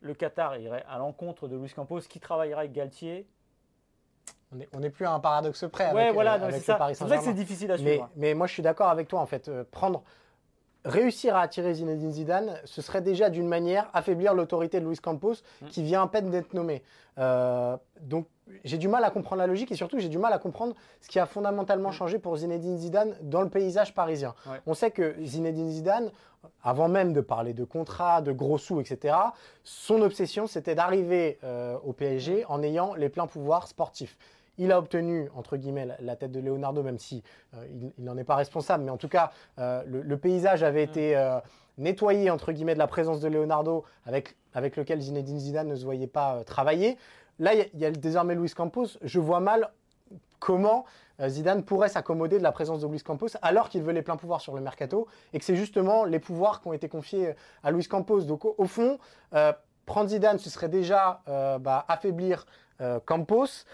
le 0.00 0.14
Qatar 0.14 0.56
irait 0.56 0.84
à 0.88 0.98
l'encontre 0.98 1.48
de 1.48 1.56
Luis 1.56 1.72
Campos, 1.74 2.00
qui 2.00 2.20
travaillerait 2.20 2.60
avec 2.60 2.72
Galtier? 2.72 3.26
On 4.72 4.78
n'est 4.80 4.90
plus 4.90 5.04
à 5.04 5.12
un 5.12 5.20
paradoxe 5.20 5.64
près 5.70 5.92
Ouais, 5.92 6.02
avec, 6.02 6.14
voilà, 6.14 6.34
euh, 6.34 6.38
non, 6.38 6.44
avec 6.44 6.54
c'est 6.54 6.60
le 6.60 6.64
ça. 6.64 6.76
Paris 6.76 6.94
difficile 7.34 7.72
à 7.72 7.76
Mais, 7.78 7.82
suivre. 7.94 8.10
mais 8.14 8.34
moi, 8.34 8.46
je 8.46 8.52
suis 8.52 8.62
d'accord 8.62 8.88
avec 8.88 9.08
toi. 9.08 9.20
En 9.20 9.26
fait, 9.26 9.48
Euh, 9.48 9.64
prendre, 9.70 10.04
réussir 10.86 11.36
à 11.36 11.40
attirer 11.42 11.74
Zinedine 11.74 12.12
Zidane, 12.12 12.58
ce 12.64 12.80
serait 12.80 13.02
déjà 13.02 13.28
d'une 13.28 13.48
manière 13.48 13.88
affaiblir 13.92 14.32
l'autorité 14.34 14.80
de 14.80 14.86
Luis 14.86 14.96
Campos, 14.98 15.34
Mm. 15.60 15.66
qui 15.66 15.82
vient 15.82 16.02
à 16.02 16.06
peine 16.06 16.30
d'être 16.30 16.54
nommé. 16.54 16.82
Euh, 17.18 17.76
donc, 18.00 18.26
j'ai 18.64 18.78
du 18.78 18.86
mal 18.88 19.02
à 19.04 19.10
comprendre 19.10 19.40
la 19.40 19.46
logique 19.46 19.72
et 19.72 19.74
surtout, 19.74 19.98
j'ai 19.98 20.08
du 20.08 20.18
mal 20.18 20.32
à 20.32 20.38
comprendre 20.38 20.74
ce 21.00 21.08
qui 21.08 21.18
a 21.18 21.26
fondamentalement 21.26 21.90
changé 21.90 22.18
pour 22.18 22.36
Zinedine 22.36 22.78
Zidane 22.78 23.16
dans 23.20 23.42
le 23.42 23.48
paysage 23.48 23.92
parisien. 23.94 24.34
Mm. 24.46 24.50
Ouais. 24.50 24.60
On 24.66 24.74
sait 24.74 24.90
que 24.90 25.16
Zinedine 25.22 25.70
Zidane, 25.70 26.10
avant 26.62 26.88
même 26.88 27.12
de 27.12 27.20
parler 27.20 27.52
de 27.54 27.64
contrats, 27.64 28.22
de 28.22 28.30
gros 28.32 28.58
sous, 28.58 28.80
etc., 28.80 29.16
son 29.64 30.00
obsession, 30.02 30.46
c'était 30.46 30.76
d'arriver 30.76 31.38
euh, 31.42 31.76
au 31.84 31.92
PSG 31.92 32.44
en 32.48 32.62
ayant 32.62 32.94
les 32.94 33.08
pleins 33.08 33.26
pouvoirs 33.26 33.66
sportifs. 33.66 34.16
Il 34.58 34.72
a 34.72 34.78
obtenu, 34.78 35.28
entre 35.34 35.56
guillemets, 35.56 35.86
la, 35.86 35.96
la 36.00 36.16
tête 36.16 36.32
de 36.32 36.40
Leonardo, 36.40 36.82
même 36.82 36.98
si 36.98 37.22
euh, 37.54 37.66
il- 37.98 38.04
n'en 38.04 38.16
est 38.16 38.24
pas 38.24 38.36
responsable, 38.36 38.84
mais 38.84 38.90
en 38.90 38.96
tout 38.96 39.08
cas, 39.08 39.30
euh, 39.58 39.82
le, 39.86 40.02
le 40.02 40.16
paysage 40.16 40.62
avait 40.62 40.82
été 40.82 41.16
euh, 41.16 41.38
nettoyé, 41.78 42.30
entre 42.30 42.52
guillemets, 42.52 42.74
de 42.74 42.78
la 42.78 42.86
présence 42.86 43.20
de 43.20 43.28
Leonardo, 43.28 43.84
avec, 44.06 44.36
avec 44.54 44.76
lequel 44.76 45.00
Zinedine 45.00 45.38
Zidane 45.38 45.68
ne 45.68 45.74
se 45.76 45.84
voyait 45.84 46.06
pas 46.06 46.42
travailler. 46.44 46.96
Là, 47.38 47.52
il 47.54 47.58
y 47.58 47.62
a- 47.62 47.66
il 47.74 47.80
y, 47.80 47.84
a 47.84 47.90
désormais 47.90 48.34
Luis 48.34 48.50
Campos. 48.50 48.86
Je 49.02 49.20
vois 49.20 49.40
mal 49.40 49.70
comment 50.38 50.84
Zidane 51.28 51.62
pourrait 51.64 51.88
s'accommoder 51.88 52.38
de 52.38 52.42
la 52.42 52.52
présence 52.52 52.80
de 52.82 52.86
Luis 52.86 53.00
Campos 53.02 53.28
alors 53.40 53.70
qu'il 53.70 53.82
veut 53.82 53.92
les 53.92 54.02
pleins 54.02 54.16
pouvoirs 54.18 54.42
sur 54.42 54.54
le 54.54 54.60
mercato 54.60 55.06
et 55.32 55.38
que 55.38 55.44
c'est 55.46 55.56
justement 55.56 56.04
les 56.04 56.18
pouvoirs 56.18 56.60
qui 56.60 56.68
ont 56.68 56.74
été 56.74 56.88
confiés 56.90 57.34
à 57.62 57.70
Luis 57.70 57.86
Campos. 57.86 58.20
Donc 58.20 58.44
au, 58.44 58.54
au 58.58 58.66
fond, 58.66 58.98
prendre 59.86 60.10
Zidane, 60.10 60.38
ce 60.38 60.50
serait 60.50 60.68
déjà 60.68 61.22
euh, 61.28 61.58
bah, 61.58 61.84
affaiblir 61.88 62.44
Campos 63.04 63.64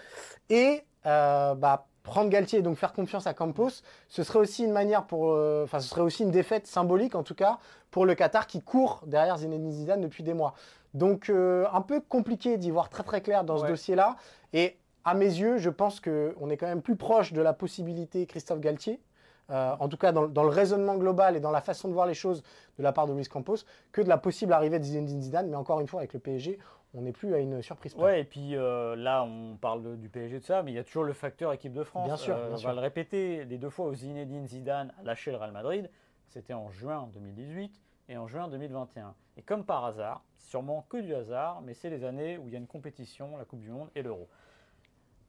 et 0.49 0.83
euh, 1.05 1.55
bah, 1.55 1.87
prendre 2.03 2.29
Galtier 2.29 2.59
et 2.59 2.61
donc 2.61 2.77
faire 2.77 2.93
confiance 2.93 3.27
à 3.27 3.33
Campos, 3.33 3.81
ce 4.09 4.23
serait 4.23 4.39
aussi 4.39 4.63
une 4.65 4.71
manière 4.71 5.05
pour, 5.05 5.31
euh, 5.31 5.63
enfin 5.63 5.79
ce 5.79 5.87
serait 5.87 6.01
aussi 6.01 6.23
une 6.23 6.31
défaite 6.31 6.67
symbolique 6.67 7.15
en 7.15 7.23
tout 7.23 7.35
cas 7.35 7.59
pour 7.91 8.05
le 8.05 8.13
Qatar 8.13 8.45
qui 8.45 8.61
court 8.61 9.01
derrière 9.07 9.37
Zinedine 9.37 9.71
Zidane 9.71 10.01
depuis 10.01 10.23
des 10.23 10.33
mois. 10.33 10.53
Donc 10.93 11.29
euh, 11.29 11.65
un 11.73 11.81
peu 11.81 12.01
compliqué 12.01 12.57
d'y 12.57 12.71
voir 12.71 12.89
très 12.89 13.03
très 13.03 13.21
clair 13.21 13.43
dans 13.43 13.57
ce 13.57 13.65
dossier-là 13.65 14.17
et 14.51 14.77
à 15.05 15.13
mes 15.15 15.25
yeux, 15.25 15.57
je 15.57 15.69
pense 15.69 15.99
qu'on 15.99 16.49
est 16.49 16.57
quand 16.57 16.67
même 16.67 16.81
plus 16.81 16.95
proche 16.95 17.33
de 17.33 17.41
la 17.41 17.53
possibilité 17.53 18.25
Christophe 18.25 18.59
Galtier, 18.59 19.01
euh, 19.49 19.75
en 19.79 19.89
tout 19.89 19.97
cas 19.97 20.13
dans, 20.13 20.27
dans 20.27 20.43
le 20.43 20.49
raisonnement 20.49 20.95
global 20.95 21.35
et 21.35 21.41
dans 21.41 21.51
la 21.51 21.61
façon 21.61 21.89
de 21.89 21.93
voir 21.93 22.05
les 22.05 22.13
choses 22.13 22.43
de 22.77 22.83
la 22.83 22.93
part 22.93 23.07
de 23.07 23.13
Luis 23.13 23.25
Campos, 23.25 23.57
que 23.91 24.01
de 24.01 24.07
la 24.07 24.17
possible 24.17 24.53
arrivée 24.53 24.79
de 24.79 24.85
Zinedine 24.85 25.21
Zidane. 25.21 25.49
Mais 25.49 25.57
encore 25.57 25.81
une 25.81 25.87
fois, 25.87 25.99
avec 25.99 26.13
le 26.13 26.19
PSG, 26.19 26.57
on 26.93 27.01
n'est 27.01 27.11
plus 27.11 27.33
à 27.33 27.39
une 27.39 27.61
surprise. 27.61 27.93
près. 27.93 28.03
Ouais, 28.03 28.21
et 28.21 28.23
puis 28.23 28.55
euh, 28.55 28.95
là, 28.95 29.23
on 29.23 29.55
parle 29.57 29.97
du 29.97 30.09
PSG 30.09 30.39
de 30.39 30.43
ça, 30.43 30.61
mais 30.63 30.71
il 30.71 30.75
y 30.75 30.79
a 30.79 30.83
toujours 30.83 31.03
le 31.03 31.13
facteur 31.13 31.51
équipe 31.53 31.73
de 31.73 31.83
France. 31.83 32.05
Bien 32.07 32.17
sûr, 32.17 32.35
Euh, 32.35 32.51
on 32.51 32.57
sûr. 32.57 32.67
va 32.69 32.75
le 32.75 32.81
répéter, 32.81 33.45
les 33.45 33.57
deux 33.57 33.69
fois 33.69 33.87
où 33.87 33.93
Zinedine 33.95 34.47
Zidane 34.47 34.93
a 34.99 35.03
lâché 35.03 35.31
le 35.31 35.37
Real 35.37 35.51
Madrid, 35.51 35.89
c'était 36.27 36.53
en 36.53 36.69
juin 36.71 37.09
2018 37.13 37.81
et 38.09 38.17
en 38.17 38.27
juin 38.27 38.47
2021. 38.47 39.13
Et 39.37 39.41
comme 39.41 39.63
par 39.65 39.85
hasard, 39.85 40.23
sûrement 40.37 40.85
que 40.89 40.97
du 40.97 41.15
hasard, 41.15 41.61
mais 41.61 41.73
c'est 41.73 41.89
les 41.89 42.03
années 42.03 42.37
où 42.37 42.47
il 42.47 42.53
y 42.53 42.55
a 42.55 42.59
une 42.59 42.67
compétition, 42.67 43.37
la 43.37 43.45
Coupe 43.45 43.59
du 43.61 43.69
Monde 43.71 43.89
et 43.95 44.01
l'Euro. 44.03 44.27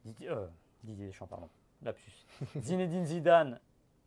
Didier, 0.03 0.29
euh, 0.29 0.45
Didier 0.83 1.07
Deschamps, 1.07 1.25
pardon, 1.27 1.49
lapsus. 1.81 2.25
Zinedine 2.61 3.05
Zidane 3.05 3.59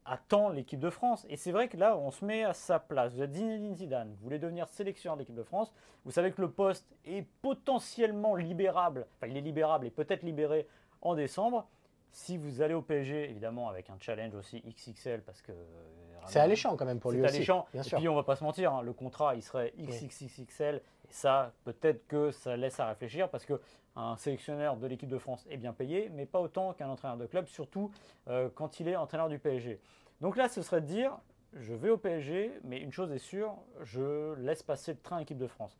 attend 0.09 0.49
l'équipe 0.49 0.81
de 0.81 0.91
France. 0.91 1.27
Et 1.29 1.37
c'est 1.37 1.53
vrai 1.53 1.69
que 1.69 1.77
là, 1.77 1.97
on 1.97 2.11
se 2.11 2.25
met 2.25 2.45
à 2.45 2.55
sa 2.55 2.79
place. 2.79 3.15
Vous 3.15 3.23
êtes 3.23 3.35
Zinedine 3.35 3.75
Zidane, 3.75 4.09
vous 4.11 4.25
voulez 4.25 4.39
devenir 4.39 4.69
sélectionneur 4.69 5.17
de 5.17 5.23
l'équipe 5.23 5.35
de 5.35 5.43
France. 5.43 5.73
Vous 6.05 6.11
savez 6.11 6.33
que 6.33 6.41
le 6.41 6.51
poste 6.51 6.87
est 7.05 7.27
potentiellement 7.43 8.35
libérable. 8.35 9.07
Enfin, 9.17 9.31
il 9.31 9.37
est 9.37 9.43
libérable 9.43 9.87
et 9.87 9.91
peut-être 9.91 10.23
libéré 10.23 10.67
en 11.03 11.15
décembre. 11.15 11.69
Si 12.13 12.37
vous 12.37 12.63
allez 12.63 12.75
au 12.75 12.83
PSG, 12.83 13.31
évidemment, 13.31 13.69
avec 13.69 13.91
un 13.91 13.97
challenge 14.01 14.35
aussi 14.35 14.61
XXL, 14.67 15.23
parce 15.23 15.41
que. 15.43 15.53
euh, 15.53 16.21
C'est 16.27 16.41
alléchant 16.41 16.77
quand 16.77 16.85
même 16.87 17.01
pour 17.01 17.13
lui 17.13 17.21
c'est 17.21 17.27
aussi. 17.27 17.37
alléchant. 17.37 17.67
Bien 17.73 17.83
et 17.83 17.85
sûr. 17.85 17.99
puis 17.99 18.09
on 18.09 18.15
va 18.15 18.23
pas 18.23 18.37
se 18.37 18.43
mentir, 18.45 18.73
hein, 18.73 18.83
le 18.83 18.93
contrat 18.93 19.35
il 19.35 19.43
serait 19.43 19.73
XXXL 19.79 20.77
Et 20.77 21.13
ça, 21.13 21.53
peut-être 21.65 22.07
que 22.09 22.31
ça 22.31 22.57
laisse 22.57 22.81
à 22.81 22.89
réfléchir 22.89 23.29
parce 23.31 23.47
qu'un 23.47 24.17
sélectionneur 24.17 24.77
de 24.77 24.87
l'équipe 24.87 25.09
de 25.09 25.19
France 25.19 25.47
est 25.51 25.57
bien 25.57 25.73
payé, 25.73 26.09
mais 26.13 26.27
pas 26.27 26.41
autant 26.41 26.73
qu'un 26.73 26.89
entraîneur 26.89 27.17
de 27.19 27.27
club, 27.27 27.47
surtout 27.47 27.91
euh, 28.29 28.49
quand 28.55 28.81
il 28.81 28.89
est 28.89 28.97
entraîneur 28.97 29.29
du 29.29 29.39
PSG. 29.39 29.81
Donc 30.21 30.37
là, 30.37 30.49
ce 30.49 30.61
serait 30.63 30.81
de 30.81 30.87
dire, 30.87 31.17
je 31.53 31.73
vais 31.75 31.91
au 31.91 31.97
PSG, 31.99 32.53
mais 32.65 32.81
une 32.81 32.93
chose 32.93 33.13
est 33.13 33.19
sûre, 33.19 33.55
je 33.83 34.35
laisse 34.41 34.63
passer 34.63 34.93
le 34.93 34.99
train 34.99 35.19
équipe 35.21 35.39
de 35.39 35.47
France. 35.47 35.77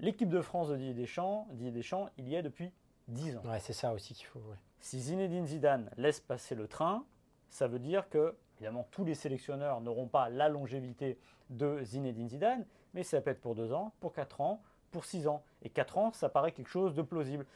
L'équipe 0.00 0.28
de 0.28 0.40
France 0.40 0.68
de 0.70 0.76
Didier 0.76 0.94
Deschamps, 0.94 1.46
Didier 1.52 1.70
Deschamps, 1.70 2.08
il 2.18 2.28
y 2.28 2.34
est 2.34 2.42
depuis 2.42 2.72
10 3.08 3.36
ans. 3.36 3.42
Ouais, 3.44 3.60
c'est 3.60 3.72
ça 3.72 3.92
aussi 3.92 4.14
qu'il 4.14 4.26
faut. 4.26 4.40
Si 4.84 5.00
Zinedine 5.00 5.46
Zidane 5.46 5.90
laisse 5.96 6.20
passer 6.20 6.54
le 6.54 6.68
train, 6.68 7.06
ça 7.48 7.66
veut 7.66 7.78
dire 7.78 8.06
que, 8.10 8.36
évidemment, 8.56 8.86
tous 8.90 9.02
les 9.02 9.14
sélectionneurs 9.14 9.80
n'auront 9.80 10.08
pas 10.08 10.28
la 10.28 10.50
longévité 10.50 11.18
de 11.48 11.82
Zinedine 11.82 12.28
Zidane, 12.28 12.66
mais 12.92 13.02
ça 13.02 13.22
peut 13.22 13.30
être 13.30 13.40
pour 13.40 13.54
2 13.54 13.72
ans, 13.72 13.94
pour 14.00 14.12
4 14.12 14.42
ans, 14.42 14.62
pour 14.90 15.06
6 15.06 15.26
ans. 15.26 15.42
Et 15.62 15.70
4 15.70 15.96
ans, 15.96 16.12
ça 16.12 16.28
paraît 16.28 16.52
quelque 16.52 16.68
chose 16.68 16.94
de 16.94 17.00
plausible. 17.00 17.46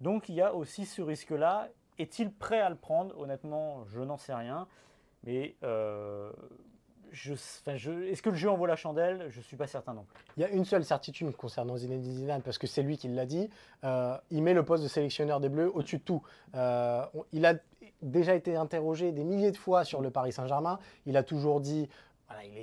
Donc 0.00 0.28
il 0.28 0.36
y 0.36 0.40
a 0.40 0.54
aussi 0.54 0.86
ce 0.86 1.02
risque-là. 1.02 1.70
Est-il 1.98 2.32
prêt 2.32 2.60
à 2.60 2.70
le 2.70 2.76
prendre? 2.76 3.18
Honnêtement, 3.18 3.84
je 3.86 4.02
n'en 4.02 4.16
sais 4.16 4.34
rien. 4.34 4.68
Mais 5.24 5.56
euh, 5.64 6.32
est-ce 7.12 8.22
que 8.22 8.30
le 8.30 8.36
jeu 8.36 8.50
en 8.50 8.56
vaut 8.56 8.66
la 8.66 8.76
chandelle? 8.76 9.26
Je 9.30 9.38
ne 9.38 9.42
suis 9.42 9.56
pas 9.56 9.66
certain 9.66 9.94
non 9.94 10.04
plus. 10.04 10.24
Il 10.36 10.42
y 10.42 10.44
a 10.44 10.50
une 10.50 10.64
seule 10.64 10.84
certitude 10.84 11.34
concernant 11.36 11.76
Zinedine 11.76 12.12
Zidane, 12.12 12.42
parce 12.42 12.58
que 12.58 12.66
c'est 12.66 12.82
lui 12.82 12.98
qui 12.98 13.08
l'a 13.08 13.26
dit. 13.26 13.48
Euh, 13.84 14.16
il 14.30 14.42
met 14.42 14.54
le 14.54 14.64
poste 14.64 14.82
de 14.82 14.88
sélectionneur 14.88 15.40
des 15.40 15.48
Bleus 15.48 15.70
au-dessus 15.74 15.98
de 15.98 16.02
tout. 16.02 16.22
Euh, 16.54 17.04
il 17.32 17.46
a 17.46 17.54
déjà 18.02 18.34
été 18.34 18.56
interrogé 18.56 19.12
des 19.12 19.24
milliers 19.24 19.52
de 19.52 19.56
fois 19.56 19.84
sur 19.84 20.00
le 20.00 20.10
Paris 20.10 20.32
Saint-Germain. 20.32 20.78
Il 21.06 21.16
a 21.16 21.22
toujours 21.22 21.60
dit 21.60 21.88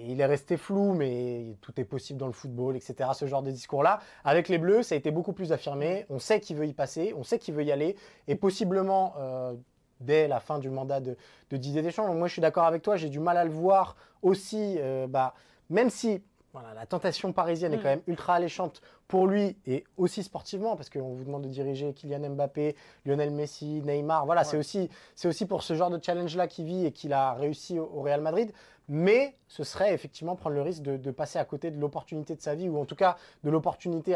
il, 0.07 0.19
est, 0.19 0.25
resté 0.25 0.57
flou, 0.57 0.93
mais 0.93 1.55
tout 1.61 1.79
est 1.79 1.85
possible 1.85 2.19
dans 2.19 2.27
le 2.27 2.33
football, 2.33 2.75
etc. 2.75 3.11
Ce 3.13 3.25
genre 3.25 3.41
de 3.41 3.51
discours-là. 3.51 3.99
Avec 4.23 4.49
les 4.49 4.57
Bleus, 4.57 4.83
ça 4.83 4.95
a 4.95 4.97
été 4.97 5.11
beaucoup 5.11 5.33
plus 5.33 5.51
affirmé. 5.51 6.05
On 6.09 6.19
sait 6.19 6.39
qu'il 6.39 6.57
veut 6.57 6.67
y 6.67 6.73
passer, 6.73 7.13
on 7.17 7.23
sait 7.23 7.39
qu'il 7.39 7.53
veut 7.53 7.63
y 7.63 7.71
aller. 7.71 7.95
Et 8.27 8.35
possiblement, 8.35 9.13
euh, 9.17 9.53
dès 9.99 10.27
la 10.27 10.39
fin 10.39 10.59
du 10.59 10.69
mandat 10.69 10.99
de, 10.99 11.17
Didier 11.51 11.81
Deschamps. 11.81 12.07
Donc 12.07 12.17
moi, 12.17 12.27
je 12.27 12.33
suis 12.33 12.41
d'accord 12.41 12.65
avec 12.65 12.81
toi. 12.81 12.95
J'ai 12.97 13.09
du 13.09 13.19
mal 13.19 13.37
à 13.37 13.45
le 13.45 13.51
voir 13.51 13.95
aussi, 14.23 14.77
euh, 14.79 15.05
bah, 15.07 15.35
même 15.69 15.89
si 15.89 16.21
voilà, 16.53 16.73
la 16.75 16.85
tentation 16.85 17.33
parisienne 17.33 17.73
est 17.73 17.77
quand 17.77 17.83
mm. 17.83 17.95
même 17.95 18.01
ultra 18.07 18.35
alléchante 18.35 18.81
pour 19.07 19.27
lui 19.27 19.57
et 19.65 19.83
aussi 19.97 20.23
sportivement, 20.23 20.75
parce 20.75 20.89
qu'on 20.89 21.13
vous 21.13 21.23
demande 21.23 21.43
de 21.43 21.49
diriger 21.49 21.93
Kylian 21.93 22.29
Mbappé, 22.29 22.75
Lionel 23.05 23.31
Messi, 23.31 23.81
Neymar. 23.83 24.25
Voilà, 24.25 24.43
c'est 24.43 24.57
aussi, 24.57 24.89
aussi 25.25 25.45
pour 25.45 25.63
ce 25.63 25.73
genre 25.73 25.89
de 25.89 25.99
challenge-là 26.01 26.47
qu'il 26.47 26.65
vit 26.65 26.85
et 26.85 26.91
qu'il 26.91 27.11
a 27.11 27.33
réussi 27.33 27.79
au, 27.79 28.01
Real 28.01 28.21
Madrid. 28.21 28.51
Mais 28.87 29.35
ce 29.47 29.63
serait 29.63 29.93
effectivement 29.93 30.35
prendre 30.35 30.55
le 30.55 30.61
risque 30.61 30.83
de, 30.83 31.11
passer 31.11 31.39
à 31.39 31.45
côté 31.45 31.71
de 31.71 31.79
l'opportunité 31.79 32.35
de 32.35 32.41
sa 32.41 32.53
vie, 32.53 32.69
ou 32.69 32.79
en 32.79 32.85
tout 32.85 32.95
cas 32.95 33.17
de 33.43 33.49
l'opportunité 33.49 34.15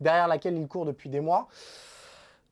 derrière 0.00 0.28
laquelle 0.28 0.58
il 0.58 0.66
court 0.66 0.86
depuis 0.86 1.08
des 1.08 1.20
mois. 1.20 1.48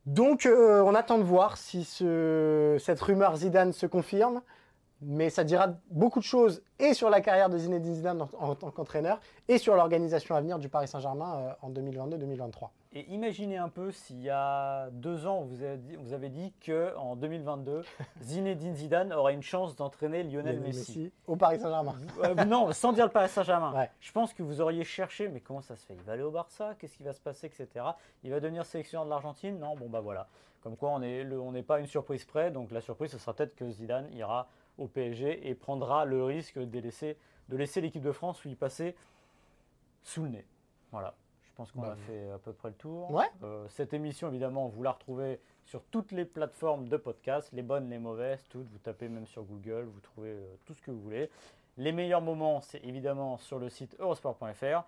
Donc, 0.06 0.46
euh, 0.46 0.82
on 0.82 0.94
attend 0.94 1.18
de 1.18 1.24
voir 1.24 1.56
si 1.56 1.84
cette 1.84 3.00
rumeur 3.00 3.36
Zidane 3.36 3.72
se 3.72 3.86
confirme. 3.86 4.42
Mais 5.06 5.28
ça 5.28 5.44
dira 5.44 5.68
beaucoup 5.90 6.18
de 6.18 6.24
choses 6.24 6.62
et 6.78 6.94
sur 6.94 7.10
la 7.10 7.20
carrière 7.20 7.50
de 7.50 7.58
Zinedine 7.58 7.94
Zidane 7.94 8.26
en, 8.38 8.54
tant 8.54 8.70
qu'entraîneur 8.70 9.20
et 9.48 9.58
sur 9.58 9.74
l'organisation 9.74 10.34
à 10.34 10.40
venir 10.40 10.58
du 10.58 10.68
Paris 10.70 10.88
Saint-Germain 10.88 11.34
euh, 11.36 11.52
en 11.60 11.70
2022-2023. 11.70 12.68
Et 12.96 13.12
imaginez 13.12 13.56
un 13.56 13.68
peu 13.68 13.90
s'il 13.90 14.22
y 14.22 14.30
a 14.30 14.88
deux 14.92 15.26
ans, 15.26 15.42
vous 15.42 15.64
avez 15.64 15.78
dit, 15.78 15.96
vous 15.96 16.12
avez 16.12 16.28
dit 16.28 16.52
qu'en 16.64 17.16
2022, 17.16 17.82
Zinedine 18.22 18.76
Zidane 18.76 19.12
aurait 19.12 19.34
une 19.34 19.42
chance 19.42 19.74
d'entraîner 19.74 20.22
Lionel, 20.22 20.60
Messi. 20.60 21.10
Au 21.26 21.34
Paris 21.34 21.58
Saint-Germain. 21.58 21.96
Euh, 22.22 22.44
non, 22.44 22.70
sans 22.70 22.92
dire 22.92 23.06
le 23.06 23.10
Paris 23.10 23.28
Saint-Germain. 23.28 23.88
Je 23.98 24.12
pense 24.12 24.32
que 24.32 24.44
vous 24.44 24.60
auriez 24.60 24.84
cherché, 24.84 25.28
mais 25.28 25.40
comment 25.40 25.60
ça 25.60 25.74
se 25.74 25.84
fait? 25.84 25.94
Il 25.94 26.02
va 26.02 26.12
aller 26.12 26.22
au 26.22 26.30
Barça? 26.30 26.76
Qu'est-ce 26.78 26.96
qui 26.96 27.02
va 27.02 27.12
se 27.12 27.20
passer 27.20 27.48
etc. 27.48 27.84
Il 28.22 28.30
va 28.30 28.38
devenir 28.38 28.64
sélectionneur 28.64 29.06
de 29.06 29.10
l'Argentine? 29.10 29.58
Non, 29.58 29.74
bon 29.74 29.88
bah 29.88 30.00
voilà. 30.00 30.28
Comme 30.62 30.76
quoi, 30.76 30.90
on 30.90 31.00
n'est 31.00 31.62
pas 31.64 31.80
une 31.80 31.88
surprise 31.88 32.24
près. 32.24 32.52
Donc 32.52 32.70
la 32.70 32.80
surprise, 32.80 33.10
ce 33.10 33.18
sera 33.18 33.34
peut-être 33.34 33.56
que 33.56 33.68
Zidane 33.70 34.08
ira 34.12 34.48
au 34.78 34.86
PSG 34.86 35.48
et 35.48 35.54
prendra 35.56 36.04
le 36.04 36.22
risque 36.22 36.60
de 36.60 36.78
laisser, 36.78 37.18
de 37.48 37.56
laisser 37.56 37.80
l'équipe 37.80 38.02
de 38.02 38.12
France 38.12 38.44
lui 38.44 38.54
passer 38.54 38.94
sous 40.04 40.22
le 40.22 40.28
nez. 40.28 40.46
Voilà. 40.92 41.14
Je 41.54 41.58
pense 41.58 41.70
qu'on 41.70 41.82
bah, 41.82 41.92
a 41.92 41.96
fait 42.08 42.30
à 42.30 42.38
peu 42.38 42.52
près 42.52 42.70
le 42.70 42.74
tour. 42.74 43.12
Ouais. 43.12 43.30
Euh, 43.44 43.64
cette 43.68 43.94
émission, 43.94 44.26
évidemment, 44.26 44.66
vous 44.66 44.82
la 44.82 44.90
retrouvez 44.90 45.38
sur 45.64 45.84
toutes 45.84 46.10
les 46.10 46.24
plateformes 46.24 46.88
de 46.88 46.96
podcast, 46.96 47.48
les 47.52 47.62
bonnes, 47.62 47.88
les 47.88 48.00
mauvaises, 48.00 48.44
toutes. 48.48 48.68
Vous 48.72 48.78
tapez 48.78 49.08
même 49.08 49.24
sur 49.28 49.44
Google, 49.44 49.84
vous 49.84 50.00
trouvez 50.00 50.30
euh, 50.30 50.56
tout 50.64 50.74
ce 50.74 50.82
que 50.82 50.90
vous 50.90 51.00
voulez. 51.00 51.30
Les 51.76 51.92
meilleurs 51.92 52.22
moments, 52.22 52.60
c'est 52.60 52.82
évidemment 52.82 53.38
sur 53.38 53.60
le 53.60 53.68
site 53.68 53.94
eurosport.fr. 54.00 54.82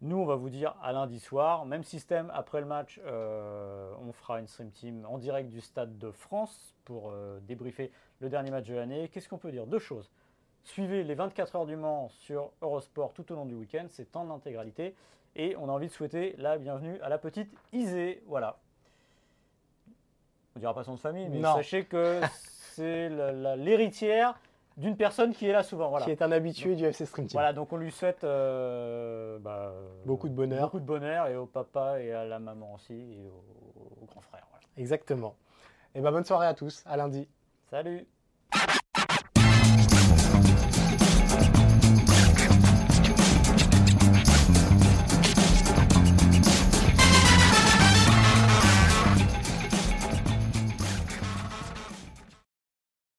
Nous, 0.00 0.16
on 0.16 0.24
va 0.24 0.34
vous 0.34 0.48
dire 0.48 0.74
à 0.82 0.92
lundi 0.92 1.20
soir. 1.20 1.66
Même 1.66 1.84
système, 1.84 2.32
après 2.32 2.60
le 2.60 2.66
match, 2.66 2.98
euh, 3.04 3.92
on 4.00 4.12
fera 4.12 4.40
une 4.40 4.46
stream 4.46 4.70
team 4.70 5.04
en 5.06 5.18
direct 5.18 5.50
du 5.50 5.60
Stade 5.60 5.98
de 5.98 6.10
France 6.10 6.74
pour 6.86 7.12
débriefer 7.42 7.92
le 8.20 8.30
dernier 8.30 8.50
match 8.50 8.66
de 8.66 8.74
l'année. 8.74 9.10
Qu'est-ce 9.10 9.28
qu'on 9.28 9.36
peut 9.36 9.52
dire? 9.52 9.66
Deux 9.66 9.78
choses. 9.78 10.10
Suivez 10.64 11.04
les 11.04 11.14
24 11.14 11.56
heures 11.56 11.66
du 11.66 11.76
Mans 11.76 12.08
sur 12.08 12.50
Eurosport 12.62 13.12
tout 13.12 13.30
au 13.30 13.34
long 13.34 13.44
du 13.44 13.54
week-end, 13.54 13.84
c'est 13.88 14.16
en 14.16 14.30
intégralité. 14.30 14.94
Et 15.34 15.56
on 15.56 15.68
a 15.68 15.72
envie 15.72 15.88
de 15.88 15.92
souhaiter 15.92 16.34
la 16.38 16.58
bienvenue 16.58 17.00
à 17.00 17.08
la 17.08 17.18
petite 17.18 17.50
Isée. 17.72 18.22
Voilà. 18.26 18.58
On 20.54 20.60
dira 20.60 20.74
pas 20.74 20.84
son 20.84 20.94
de 20.94 21.00
famille, 21.00 21.28
mais 21.28 21.42
sachez 21.42 21.84
que 21.84 22.20
c'est 22.74 23.08
l'héritière 23.56 24.38
d'une 24.76 24.96
personne 24.96 25.32
qui 25.32 25.46
est 25.46 25.52
là 25.52 25.62
souvent. 25.62 25.88
Voilà. 25.88 26.04
Qui 26.04 26.10
est 26.10 26.22
un 26.22 26.32
habitué 26.32 26.74
du 26.74 26.84
FC 26.84 27.06
Stream 27.06 27.26
Team. 27.26 27.36
Voilà, 27.36 27.52
donc 27.52 27.72
on 27.72 27.76
lui 27.76 27.90
souhaite 27.90 28.24
euh, 28.24 29.38
bah, 29.38 29.72
beaucoup 30.04 30.28
de 30.28 30.34
bonheur. 30.34 30.64
Beaucoup 30.64 30.80
de 30.80 30.84
bonheur 30.86 31.26
et 31.28 31.36
au 31.36 31.46
papa 31.46 32.00
et 32.00 32.12
à 32.12 32.24
la 32.24 32.38
maman 32.38 32.74
aussi 32.74 32.94
et 32.94 33.28
au, 33.28 34.06
grand 34.06 34.20
frère. 34.20 34.46
Exactement. 34.76 35.34
Et 35.94 36.00
bah, 36.00 36.10
bonne 36.10 36.24
soirée 36.24 36.46
à 36.46 36.54
tous, 36.54 36.82
à 36.86 36.96
lundi. 36.96 37.28
Salut 37.70 38.06